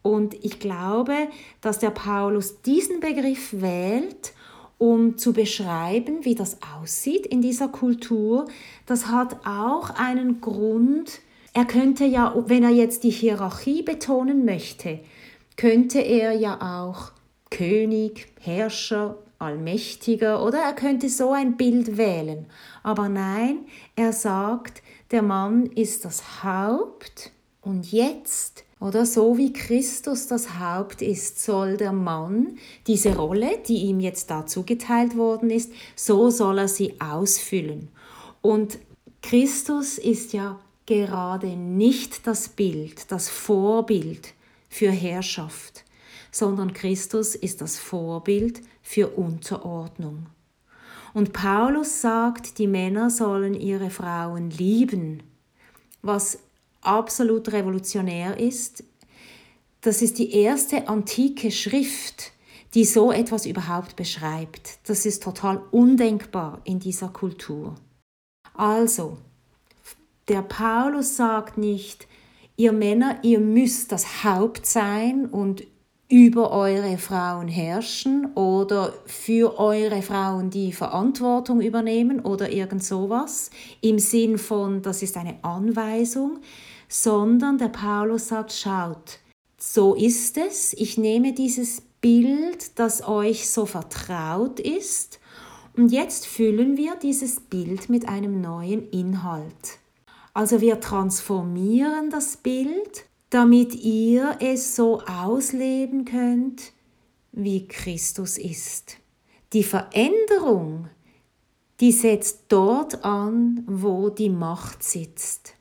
Und 0.03 0.33
ich 0.43 0.59
glaube, 0.59 1.27
dass 1.61 1.79
der 1.79 1.91
Paulus 1.91 2.61
diesen 2.61 2.99
Begriff 2.99 3.49
wählt, 3.51 4.33
um 4.81 5.19
zu 5.19 5.31
beschreiben, 5.31 6.25
wie 6.25 6.33
das 6.33 6.57
aussieht 6.75 7.27
in 7.27 7.43
dieser 7.43 7.67
Kultur. 7.67 8.47
Das 8.87 9.09
hat 9.09 9.45
auch 9.45 9.91
einen 9.91 10.41
Grund. 10.41 11.19
Er 11.53 11.65
könnte 11.65 12.03
ja, 12.05 12.33
wenn 12.47 12.63
er 12.63 12.71
jetzt 12.71 13.03
die 13.03 13.11
Hierarchie 13.11 13.83
betonen 13.83 14.43
möchte, 14.43 14.99
könnte 15.55 15.99
er 15.99 16.31
ja 16.31 16.81
auch 16.81 17.11
König, 17.51 18.33
Herrscher, 18.39 19.17
Allmächtiger 19.37 20.43
oder 20.43 20.57
er 20.57 20.73
könnte 20.73 21.09
so 21.09 21.31
ein 21.31 21.57
Bild 21.57 21.97
wählen. 21.97 22.47
Aber 22.81 23.07
nein, 23.07 23.59
er 23.95 24.13
sagt, 24.13 24.81
der 25.11 25.21
Mann 25.21 25.67
ist 25.67 26.05
das 26.05 26.43
Haupt 26.43 27.29
und 27.61 27.91
jetzt 27.91 28.63
oder 28.81 29.05
so 29.05 29.37
wie 29.37 29.53
Christus 29.53 30.25
das 30.25 30.59
Haupt 30.59 31.03
ist, 31.03 31.41
soll 31.41 31.77
der 31.77 31.93
Mann 31.93 32.57
diese 32.87 33.15
Rolle, 33.15 33.59
die 33.67 33.83
ihm 33.83 33.99
jetzt 33.99 34.31
dazu 34.31 34.63
geteilt 34.63 35.15
worden 35.15 35.51
ist, 35.51 35.71
so 35.95 36.31
soll 36.31 36.57
er 36.57 36.67
sie 36.67 36.99
ausfüllen. 36.99 37.89
Und 38.41 38.79
Christus 39.21 39.99
ist 39.99 40.33
ja 40.33 40.59
gerade 40.87 41.55
nicht 41.55 42.25
das 42.25 42.49
Bild, 42.49 43.11
das 43.11 43.29
Vorbild 43.29 44.33
für 44.67 44.89
Herrschaft, 44.89 45.85
sondern 46.31 46.73
Christus 46.73 47.35
ist 47.35 47.61
das 47.61 47.77
Vorbild 47.77 48.61
für 48.81 49.09
Unterordnung. 49.09 50.25
Und 51.13 51.33
Paulus 51.33 52.01
sagt, 52.01 52.57
die 52.57 52.67
Männer 52.67 53.11
sollen 53.11 53.53
ihre 53.53 53.91
Frauen 53.91 54.49
lieben, 54.49 55.21
was 56.01 56.39
absolut 56.81 57.51
revolutionär 57.51 58.39
ist. 58.39 58.83
Das 59.81 60.01
ist 60.01 60.19
die 60.19 60.33
erste 60.33 60.87
antike 60.87 61.51
Schrift, 61.51 62.31
die 62.73 62.85
so 62.85 63.11
etwas 63.11 63.45
überhaupt 63.45 63.95
beschreibt. 63.95 64.79
Das 64.87 65.05
ist 65.05 65.23
total 65.23 65.61
undenkbar 65.71 66.61
in 66.63 66.79
dieser 66.79 67.09
Kultur. 67.09 67.75
Also, 68.53 69.17
der 70.27 70.41
Paulus 70.41 71.15
sagt 71.15 71.57
nicht, 71.57 72.07
ihr 72.55 72.71
Männer, 72.71 73.19
ihr 73.23 73.39
müsst 73.39 73.91
das 73.91 74.23
Haupt 74.23 74.65
sein 74.65 75.25
und 75.25 75.63
über 76.11 76.51
eure 76.51 76.97
Frauen 76.97 77.47
herrschen 77.47 78.33
oder 78.35 78.93
für 79.05 79.57
eure 79.57 80.01
Frauen 80.01 80.49
die 80.49 80.73
Verantwortung 80.73 81.61
übernehmen 81.61 82.19
oder 82.19 82.51
irgend 82.51 82.83
sowas 82.83 83.49
im 83.79 83.97
Sinn 83.97 84.37
von, 84.37 84.81
das 84.81 85.03
ist 85.03 85.15
eine 85.15 85.35
Anweisung, 85.41 86.39
sondern 86.91 87.57
der 87.57 87.69
Paulus 87.69 88.27
sagt, 88.27 88.51
schaut, 88.51 89.19
so 89.57 89.95
ist 89.95 90.37
es, 90.37 90.73
ich 90.73 90.97
nehme 90.97 91.31
dieses 91.31 91.81
Bild, 92.01 92.77
das 92.77 93.07
euch 93.07 93.49
so 93.49 93.65
vertraut 93.65 94.59
ist, 94.59 95.19
und 95.77 95.93
jetzt 95.93 96.27
füllen 96.27 96.75
wir 96.75 96.97
dieses 96.97 97.39
Bild 97.39 97.87
mit 97.89 98.09
einem 98.09 98.41
neuen 98.41 98.89
Inhalt. 98.89 99.79
Also 100.33 100.59
wir 100.59 100.81
transformieren 100.81 102.09
das 102.09 102.35
Bild, 102.35 103.05
damit 103.29 103.73
ihr 103.75 104.35
es 104.41 104.75
so 104.75 105.01
ausleben 105.03 106.03
könnt, 106.03 106.73
wie 107.31 107.69
Christus 107.69 108.37
ist. 108.37 108.97
Die 109.53 109.63
Veränderung, 109.63 110.89
die 111.79 111.93
setzt 111.93 112.43
dort 112.49 113.05
an, 113.05 113.63
wo 113.65 114.09
die 114.09 114.29
Macht 114.29 114.83
sitzt. 114.83 115.53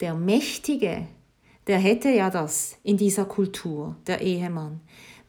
Der 0.00 0.14
Mächtige, 0.14 1.08
der 1.66 1.78
hätte 1.78 2.08
ja 2.08 2.30
das 2.30 2.76
in 2.84 2.96
dieser 2.96 3.24
Kultur, 3.24 3.96
der 4.06 4.20
Ehemann. 4.20 4.80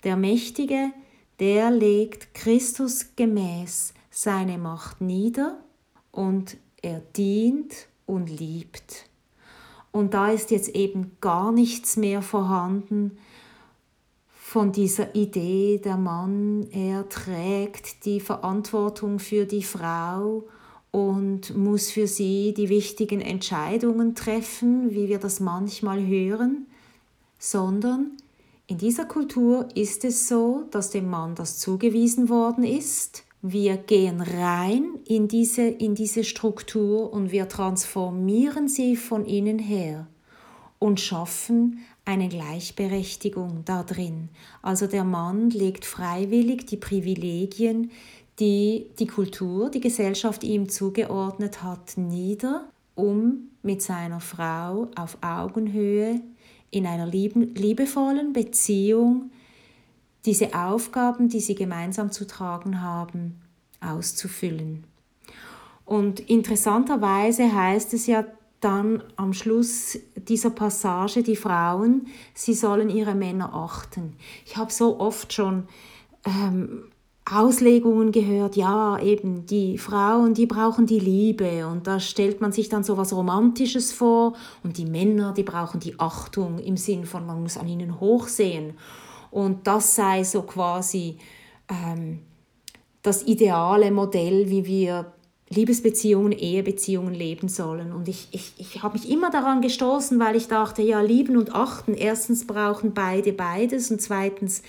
Der 0.04 0.16
Mächtige, 0.16 0.92
der 1.40 1.72
legt 1.72 2.34
Christus 2.34 3.16
gemäß 3.16 3.94
seine 4.12 4.58
Macht 4.58 5.02
nieder 5.02 5.58
und 6.12 6.58
er 6.82 7.00
dient 7.00 7.88
und 8.06 8.30
liebt. 8.30 9.10
Und 9.92 10.14
da 10.14 10.30
ist 10.30 10.52
jetzt 10.52 10.70
eben 10.70 11.18
gar 11.20 11.52
nichts 11.52 11.98
mehr 11.98 12.22
vorhanden 12.22 13.18
von 14.28 14.72
dieser 14.72 15.14
Idee, 15.14 15.80
der 15.84 15.98
Mann, 15.98 16.68
er 16.72 17.08
trägt 17.08 18.06
die 18.06 18.20
Verantwortung 18.20 19.20
für 19.20 19.46
die 19.46 19.62
Frau 19.62 20.44
und 20.92 21.56
muss 21.56 21.92
für 21.92 22.08
sie 22.08 22.54
die 22.56 22.70
wichtigen 22.70 23.22
Entscheidungen 23.22 24.16
treffen, 24.16 24.92
wie 24.92 25.08
wir 25.08 25.20
das 25.20 25.40
manchmal 25.40 26.06
hören, 26.06 26.66
sondern 27.38 28.12
in 28.68 28.78
dieser 28.78 29.06
Kultur 29.06 29.68
ist 29.76 30.06
es 30.06 30.28
so, 30.28 30.66
dass 30.72 30.92
dem 30.92 31.10
Mann 31.10 31.36
das 31.36 31.58
zugewiesen 31.58 32.30
worden 32.30 32.64
ist. 32.64 33.24
Wir 33.42 33.78
gehen 33.78 34.22
rein 34.22 34.96
in 35.06 35.28
diese, 35.28 35.64
in 35.64 35.96
diese 35.96 36.24
Struktur 36.24 37.12
und 37.12 37.32
wir 37.32 37.48
transformieren 37.48 38.68
sie 38.68 38.96
von 38.96 39.26
innen 39.26 39.60
her 39.60 40.08
und 40.78 41.00
schaffen 41.00 41.80
eine 42.06 42.28
Gleichberechtigung 42.28 43.64
da 43.66 43.84
drin. 43.84 44.30
Also 44.62 44.88
der 44.88 45.04
Mann 45.04 45.50
legt 45.52 45.86
freiwillig 45.86 46.66
die 46.66 46.78
Privilegien, 46.78 47.92
die 48.40 48.92
die 49.00 49.08
Kultur, 49.08 49.70
die 49.70 49.82
Gesellschaft 49.82 50.44
ihm 50.44 50.70
zugeordnet 50.70 51.64
hat, 51.64 51.98
nieder, 51.98 52.70
um 52.96 53.50
mit 53.62 53.82
seiner 53.82 54.20
Frau 54.20 54.90
auf 54.96 55.18
Augenhöhe 55.22 56.22
in 56.72 56.86
einer 56.86 57.08
liebevollen 57.08 58.34
Beziehung 58.34 59.32
diese 60.26 60.54
Aufgaben, 60.54 61.30
die 61.30 61.40
sie 61.40 61.56
gemeinsam 61.56 62.12
zu 62.12 62.28
tragen 62.28 62.82
haben, 62.82 63.42
auszufüllen. 63.82 64.84
Und 65.86 66.20
interessanterweise 66.20 67.54
heißt 67.54 67.94
es 67.94 68.06
ja 68.06 68.26
dann 68.60 69.02
am 69.16 69.34
Schluss 69.34 69.98
dieser 70.16 70.50
Passage, 70.50 71.24
die 71.24 71.38
Frauen, 71.38 72.08
sie 72.34 72.54
sollen 72.54 72.90
ihre 72.90 73.16
Männer 73.16 73.54
achten. 73.54 74.14
Ich 74.46 74.58
habe 74.58 74.72
so 74.72 75.00
oft 75.00 75.32
schon 75.34 75.68
ähm, 76.26 76.84
Auslegungen 77.32 78.12
gehört, 78.12 78.56
ja, 78.56 79.00
eben 79.00 79.46
die 79.46 79.78
Frauen, 79.78 80.34
die 80.34 80.46
brauchen 80.46 80.86
die 80.86 81.00
Liebe. 81.00 81.68
Und 81.68 81.88
da 81.88 82.00
stellt 82.00 82.42
man 82.42 82.52
sich 82.52 82.70
dann 82.70 82.84
so 82.84 82.98
was 82.98 83.14
Romantisches 83.14 83.92
vor. 83.92 84.34
Und 84.64 84.78
die 84.78 84.86
Männer, 84.86 85.34
die 85.34 85.44
brauchen 85.44 85.80
die 85.80 86.00
Achtung 86.00 86.60
im 86.60 86.78
Sinn 86.78 87.06
von, 87.06 87.26
man 87.26 87.42
muss 87.42 87.58
an 87.58 87.68
ihnen 87.68 88.00
hochsehen. 88.00 88.74
Und 89.32 89.68
das 89.68 89.96
sei 89.96 90.24
so 90.24 90.42
quasi 90.42 91.18
ähm, 91.70 92.20
das 93.02 93.24
ideale 93.24 93.92
Modell, 93.92 94.50
wie 94.50 94.66
wir 94.66 95.14
Liebesbeziehungen, 95.50 96.32
Ehebeziehungen 96.32 97.14
leben 97.14 97.48
sollen. 97.48 97.92
Und 97.92 98.08
ich, 98.08 98.28
ich, 98.32 98.54
ich 98.58 98.84
habe 98.84 98.98
mich 98.98 99.10
immer 99.10 99.32
daran 99.32 99.62
gestoßen, 99.62 100.20
weil 100.20 100.36
ich 100.36 100.48
dachte, 100.48 100.82
ja, 100.82 101.02
lieben 101.02 101.38
und 101.38 101.54
achten, 101.56 101.94
erstens 101.94 102.46
brauchen 102.46 102.94
beide 102.94 103.34
beides 103.34 103.90
und 103.90 104.02
zweitens 104.02 104.62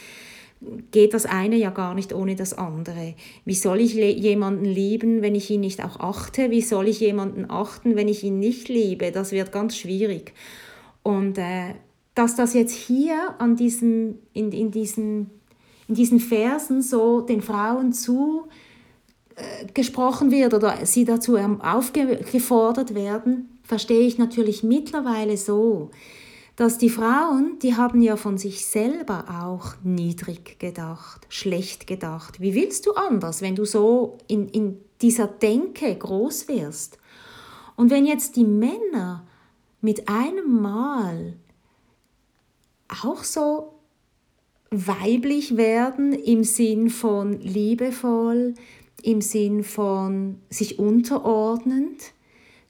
geht 0.90 1.14
das 1.14 1.26
eine 1.26 1.56
ja 1.56 1.70
gar 1.70 1.94
nicht 1.94 2.12
ohne 2.12 2.36
das 2.36 2.52
andere. 2.52 3.14
Wie 3.44 3.54
soll 3.54 3.80
ich 3.80 3.94
jemanden 3.94 4.64
lieben, 4.64 5.22
wenn 5.22 5.34
ich 5.34 5.50
ihn 5.50 5.60
nicht 5.60 5.82
auch 5.82 5.98
achte? 5.98 6.50
Wie 6.50 6.60
soll 6.60 6.88
ich 6.88 7.00
jemanden 7.00 7.50
achten, 7.50 7.96
wenn 7.96 8.08
ich 8.08 8.22
ihn 8.24 8.38
nicht 8.38 8.68
liebe? 8.68 9.10
Das 9.10 9.32
wird 9.32 9.52
ganz 9.52 9.76
schwierig. 9.76 10.34
Und 11.02 11.38
äh, 11.38 11.74
dass 12.14 12.36
das 12.36 12.52
jetzt 12.54 12.74
hier 12.74 13.34
an 13.38 13.56
diesem, 13.56 14.18
in, 14.34 14.52
in, 14.52 14.70
diesen, 14.70 15.30
in 15.88 15.94
diesen 15.94 16.20
Versen 16.20 16.82
so 16.82 17.22
den 17.22 17.40
Frauen 17.40 17.94
zu 17.94 18.48
äh, 19.36 19.66
gesprochen 19.72 20.30
wird 20.30 20.52
oder 20.52 20.84
sie 20.84 21.06
dazu 21.06 21.38
aufgefordert 21.38 22.94
werden, 22.94 23.58
verstehe 23.62 24.06
ich 24.06 24.18
natürlich 24.18 24.62
mittlerweile 24.62 25.38
so, 25.38 25.90
dass 26.60 26.76
die 26.76 26.90
Frauen, 26.90 27.58
die 27.62 27.74
haben 27.74 28.02
ja 28.02 28.16
von 28.16 28.36
sich 28.36 28.66
selber 28.66 29.24
auch 29.42 29.76
niedrig 29.82 30.58
gedacht, 30.58 31.26
schlecht 31.30 31.86
gedacht. 31.86 32.38
Wie 32.38 32.54
willst 32.54 32.84
du 32.84 32.92
anders, 32.92 33.40
wenn 33.40 33.54
du 33.56 33.64
so 33.64 34.18
in, 34.26 34.46
in 34.50 34.76
dieser 35.00 35.26
Denke 35.26 35.96
groß 35.96 36.48
wirst? 36.48 36.98
Und 37.76 37.90
wenn 37.90 38.04
jetzt 38.04 38.36
die 38.36 38.44
Männer 38.44 39.26
mit 39.80 40.10
einem 40.10 40.60
Mal 40.60 41.38
auch 43.02 43.24
so 43.24 43.72
weiblich 44.70 45.56
werden 45.56 46.12
im 46.12 46.44
Sinn 46.44 46.90
von 46.90 47.40
liebevoll, 47.40 48.52
im 49.02 49.22
Sinn 49.22 49.64
von 49.64 50.42
sich 50.50 50.78
unterordnend, 50.78 52.12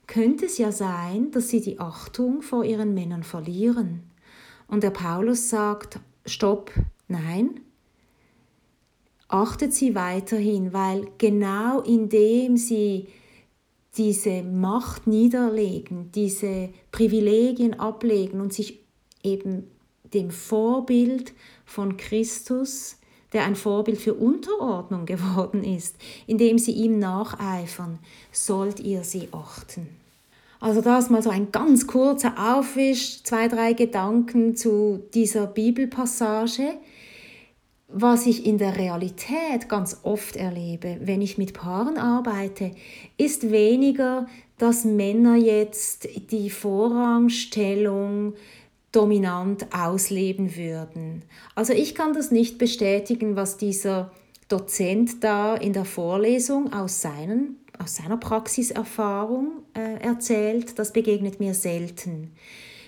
könnte 0.07 0.45
es 0.45 0.57
ja 0.57 0.71
sein, 0.71 1.31
dass 1.31 1.49
sie 1.49 1.61
die 1.61 1.79
Achtung 1.79 2.41
vor 2.41 2.63
ihren 2.63 2.93
Männern 2.93 3.23
verlieren. 3.23 4.03
Und 4.67 4.83
der 4.83 4.89
Paulus 4.91 5.49
sagt, 5.49 5.99
stopp, 6.25 6.71
nein, 7.07 7.61
achtet 9.27 9.73
sie 9.73 9.95
weiterhin, 9.95 10.73
weil 10.73 11.07
genau 11.17 11.81
indem 11.81 12.57
sie 12.57 13.07
diese 13.97 14.43
Macht 14.43 15.07
niederlegen, 15.07 16.11
diese 16.13 16.69
Privilegien 16.91 17.79
ablegen 17.79 18.39
und 18.39 18.53
sich 18.53 18.79
eben 19.23 19.67
dem 20.13 20.31
Vorbild 20.31 21.33
von 21.65 21.97
Christus 21.97 22.97
der 23.33 23.45
ein 23.45 23.55
Vorbild 23.55 23.99
für 23.99 24.13
Unterordnung 24.13 25.05
geworden 25.05 25.63
ist, 25.63 25.95
indem 26.27 26.57
sie 26.57 26.73
ihm 26.73 26.99
nacheifern, 26.99 27.99
sollt 28.31 28.79
ihr 28.79 29.03
sie 29.03 29.29
achten. 29.31 29.87
Also 30.59 30.81
das 30.81 31.09
mal 31.09 31.23
so 31.23 31.31
ein 31.31 31.51
ganz 31.51 31.87
kurzer 31.87 32.35
Aufwisch, 32.37 33.23
zwei, 33.23 33.47
drei 33.47 33.73
Gedanken 33.73 34.55
zu 34.55 35.01
dieser 35.13 35.47
Bibelpassage. 35.47 36.75
Was 37.87 38.27
ich 38.27 38.45
in 38.45 38.59
der 38.59 38.77
Realität 38.77 39.67
ganz 39.67 40.01
oft 40.03 40.35
erlebe, 40.35 40.97
wenn 41.01 41.21
ich 41.21 41.39
mit 41.39 41.53
Paaren 41.53 41.97
arbeite, 41.97 42.71
ist 43.17 43.51
weniger, 43.51 44.27
dass 44.59 44.85
Männer 44.85 45.35
jetzt 45.35 46.07
die 46.29 46.51
Vorrangstellung 46.51 48.35
dominant 48.91 49.67
ausleben 49.73 50.55
würden. 50.55 51.23
Also 51.55 51.73
ich 51.73 51.95
kann 51.95 52.13
das 52.13 52.31
nicht 52.31 52.57
bestätigen, 52.57 53.35
was 53.35 53.57
dieser 53.57 54.11
Dozent 54.47 55.23
da 55.23 55.55
in 55.55 55.73
der 55.73 55.85
Vorlesung 55.85 56.73
aus, 56.73 57.01
seinen, 57.01 57.57
aus 57.79 57.95
seiner 57.95 58.17
Praxiserfahrung 58.17 59.63
äh, 59.73 60.03
erzählt. 60.03 60.77
Das 60.77 60.91
begegnet 60.91 61.39
mir 61.39 61.53
selten. 61.53 62.33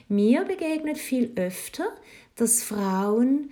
Mir 0.09 0.43
begegnet 0.43 0.97
viel 0.97 1.31
öfter, 1.35 1.85
dass 2.35 2.63
Frauen 2.63 3.49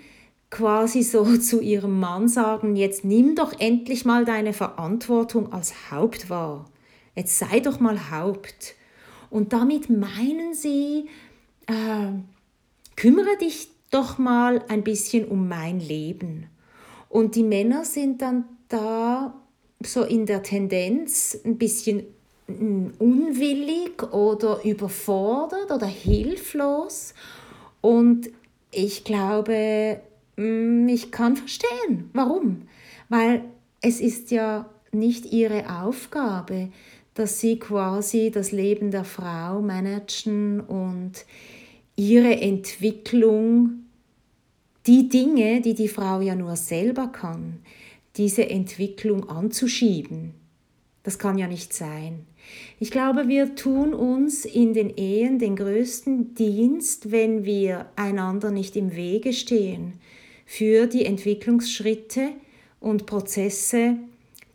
quasi 0.50 1.04
so 1.04 1.38
zu 1.38 1.62
ihrem 1.62 2.00
Mann 2.00 2.28
sagen, 2.28 2.76
jetzt 2.76 3.06
nimm 3.06 3.36
doch 3.36 3.58
endlich 3.60 4.06
mal 4.06 4.26
deine 4.26 4.54
Verantwortung 4.54 5.54
als 5.54 5.90
Haupt 5.90 6.30
wahr. 6.30 6.66
Jetzt 7.16 7.40
sei 7.40 7.62
doch 7.62 7.80
mal 7.80 8.12
Haupt. 8.12 8.76
Und 9.30 9.54
damit 9.54 9.90
meinen 9.90 10.54
sie, 10.54 11.08
äh, 11.68 12.12
kümmere 12.96 13.38
dich 13.38 13.70
doch 13.90 14.18
mal 14.18 14.64
ein 14.68 14.84
bisschen 14.84 15.28
um 15.28 15.48
mein 15.48 15.80
Leben. 15.80 16.48
Und 17.10 17.36
die 17.36 17.44
Männer 17.44 17.84
sind 17.84 18.22
dann 18.22 18.46
da 18.70 19.34
so 19.84 20.04
in 20.04 20.26
der 20.26 20.44
Tendenz 20.44 21.38
ein 21.44 21.58
bisschen 21.58 22.04
mm, 22.48 22.88
unwillig 23.00 24.02
oder 24.14 24.64
überfordert 24.64 25.72
oder 25.72 25.88
hilflos. 25.88 27.14
Und 27.82 28.30
ich 28.72 29.04
glaube, 29.04 30.00
Mm, 30.42 30.88
ich 30.88 31.12
kann 31.12 31.36
verstehen. 31.38 32.10
Warum? 32.14 32.64
Weil 33.10 33.44
es 33.82 34.00
ist 34.00 34.32
ja 34.32 34.70
nicht 34.92 35.32
ihre 35.32 35.82
Aufgabe, 35.82 36.70
dass 37.14 37.40
sie 37.40 37.60
quasi 37.60 38.32
das 38.32 38.52
Leben 38.52 38.92
der 38.92 39.04
Frau 39.04 39.62
managen 39.62 40.62
und 40.62 41.26
ihre 41.96 42.40
Entwicklung, 42.42 43.86
die 44.88 45.10
Dinge, 45.10 45.62
die 45.62 45.74
die 45.74 45.88
Frau 45.88 46.22
ja 46.22 46.36
nur 46.36 46.56
selber 46.56 47.08
kann, 47.08 47.60
diese 48.18 48.50
Entwicklung 48.50 49.30
anzuschieben. 49.30 50.34
Das 51.04 51.18
kann 51.20 51.38
ja 51.38 51.48
nicht 51.48 51.74
sein. 51.74 52.26
Ich 52.80 52.92
glaube, 52.92 53.28
wir 53.28 53.56
tun 53.56 53.94
uns 53.94 54.46
in 54.46 54.74
den 54.74 54.90
Ehen 54.98 55.40
den 55.40 55.56
größten 55.56 56.36
Dienst, 56.36 57.12
wenn 57.12 57.46
wir 57.46 57.88
einander 57.96 58.52
nicht 58.52 58.76
im 58.76 58.96
Wege 58.96 59.34
stehen, 59.34 59.94
für 60.46 60.88
die 60.88 61.06
Entwicklungsschritte 61.06 62.30
und 62.80 63.06
Prozesse, 63.06 63.98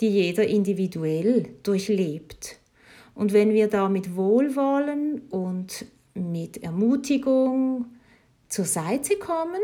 die 0.01 0.09
jeder 0.09 0.46
individuell 0.46 1.49
durchlebt. 1.62 2.59
Und 3.14 3.33
wenn 3.33 3.55
wir 3.55 3.68
da 3.68 3.88
mit 3.88 4.14
Wohlwollen 4.14 5.22
und 5.31 5.87
mit 6.16 6.62
Ermutigung 6.62 7.87
zur 8.48 8.64
Seite 8.64 9.16
kommen, 9.16 9.61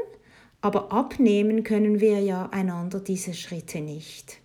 aber 0.61 0.93
abnehmen 0.93 1.65
können 1.65 2.01
wir 2.01 2.21
ja 2.21 2.49
einander 2.51 3.01
diese 3.01 3.35
Schritte 3.35 3.81
nicht. 3.81 4.39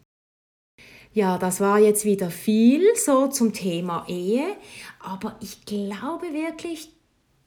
Ja, 1.14 1.38
das 1.38 1.60
war 1.60 1.80
jetzt 1.80 2.06
wieder 2.06 2.30
viel 2.30 2.84
so 2.96 3.28
zum 3.28 3.54
Thema 3.54 4.06
Ehe, 4.08 4.46
aber 5.00 5.36
ich 5.42 5.66
glaube 5.66 6.34
wirklich, 6.34 6.94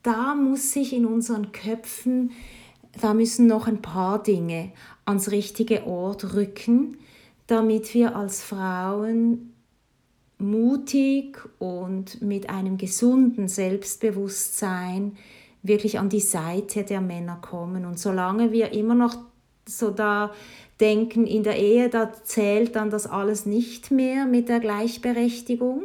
da 0.02 0.34
muss 0.34 0.72
sich 0.72 0.92
in 0.92 1.06
unseren 1.06 1.52
Köpfen 1.52 2.32
da 3.00 3.14
müssen 3.14 3.46
noch 3.46 3.66
ein 3.66 3.82
paar 3.82 4.22
Dinge 4.22 4.72
ans 5.04 5.30
richtige 5.30 5.86
Ort 5.86 6.34
rücken, 6.34 6.98
damit 7.46 7.94
wir 7.94 8.16
als 8.16 8.42
Frauen 8.42 9.54
mutig 10.40 11.38
und 11.58 12.22
mit 12.22 12.50
einem 12.50 12.76
gesunden 12.76 13.48
Selbstbewusstsein 13.48 15.16
wirklich 15.62 15.98
an 15.98 16.08
die 16.08 16.20
Seite 16.20 16.84
der 16.84 17.00
Männer 17.00 17.38
kommen. 17.40 17.84
Und 17.84 17.98
solange 17.98 18.52
wir 18.52 18.72
immer 18.72 18.94
noch 18.94 19.16
so 19.66 19.90
da 19.90 20.32
denken, 20.80 21.26
in 21.26 21.42
der 21.42 21.58
Ehe, 21.58 21.88
da 21.88 22.12
zählt 22.12 22.76
dann 22.76 22.90
das 22.90 23.06
alles 23.06 23.46
nicht 23.46 23.90
mehr 23.90 24.24
mit 24.24 24.48
der 24.48 24.60
Gleichberechtigung, 24.60 25.84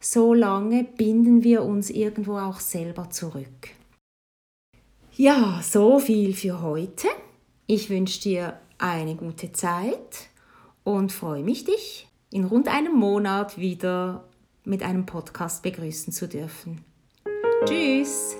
solange 0.00 0.84
binden 0.84 1.42
wir 1.42 1.62
uns 1.62 1.90
irgendwo 1.90 2.38
auch 2.38 2.60
selber 2.60 3.10
zurück. 3.10 3.70
Ja, 5.14 5.60
so 5.62 5.98
viel 5.98 6.34
für 6.34 6.62
heute. 6.62 7.08
Ich 7.66 7.90
wünsche 7.90 8.22
dir 8.22 8.58
eine 8.78 9.14
gute 9.14 9.52
Zeit 9.52 10.28
und 10.84 11.12
freue 11.12 11.42
mich, 11.42 11.64
dich 11.64 12.08
in 12.32 12.44
rund 12.44 12.68
einem 12.68 12.94
Monat 12.94 13.58
wieder 13.58 14.24
mit 14.64 14.82
einem 14.82 15.06
Podcast 15.06 15.62
begrüßen 15.62 16.12
zu 16.12 16.28
dürfen. 16.28 16.84
Tschüss! 17.66 18.36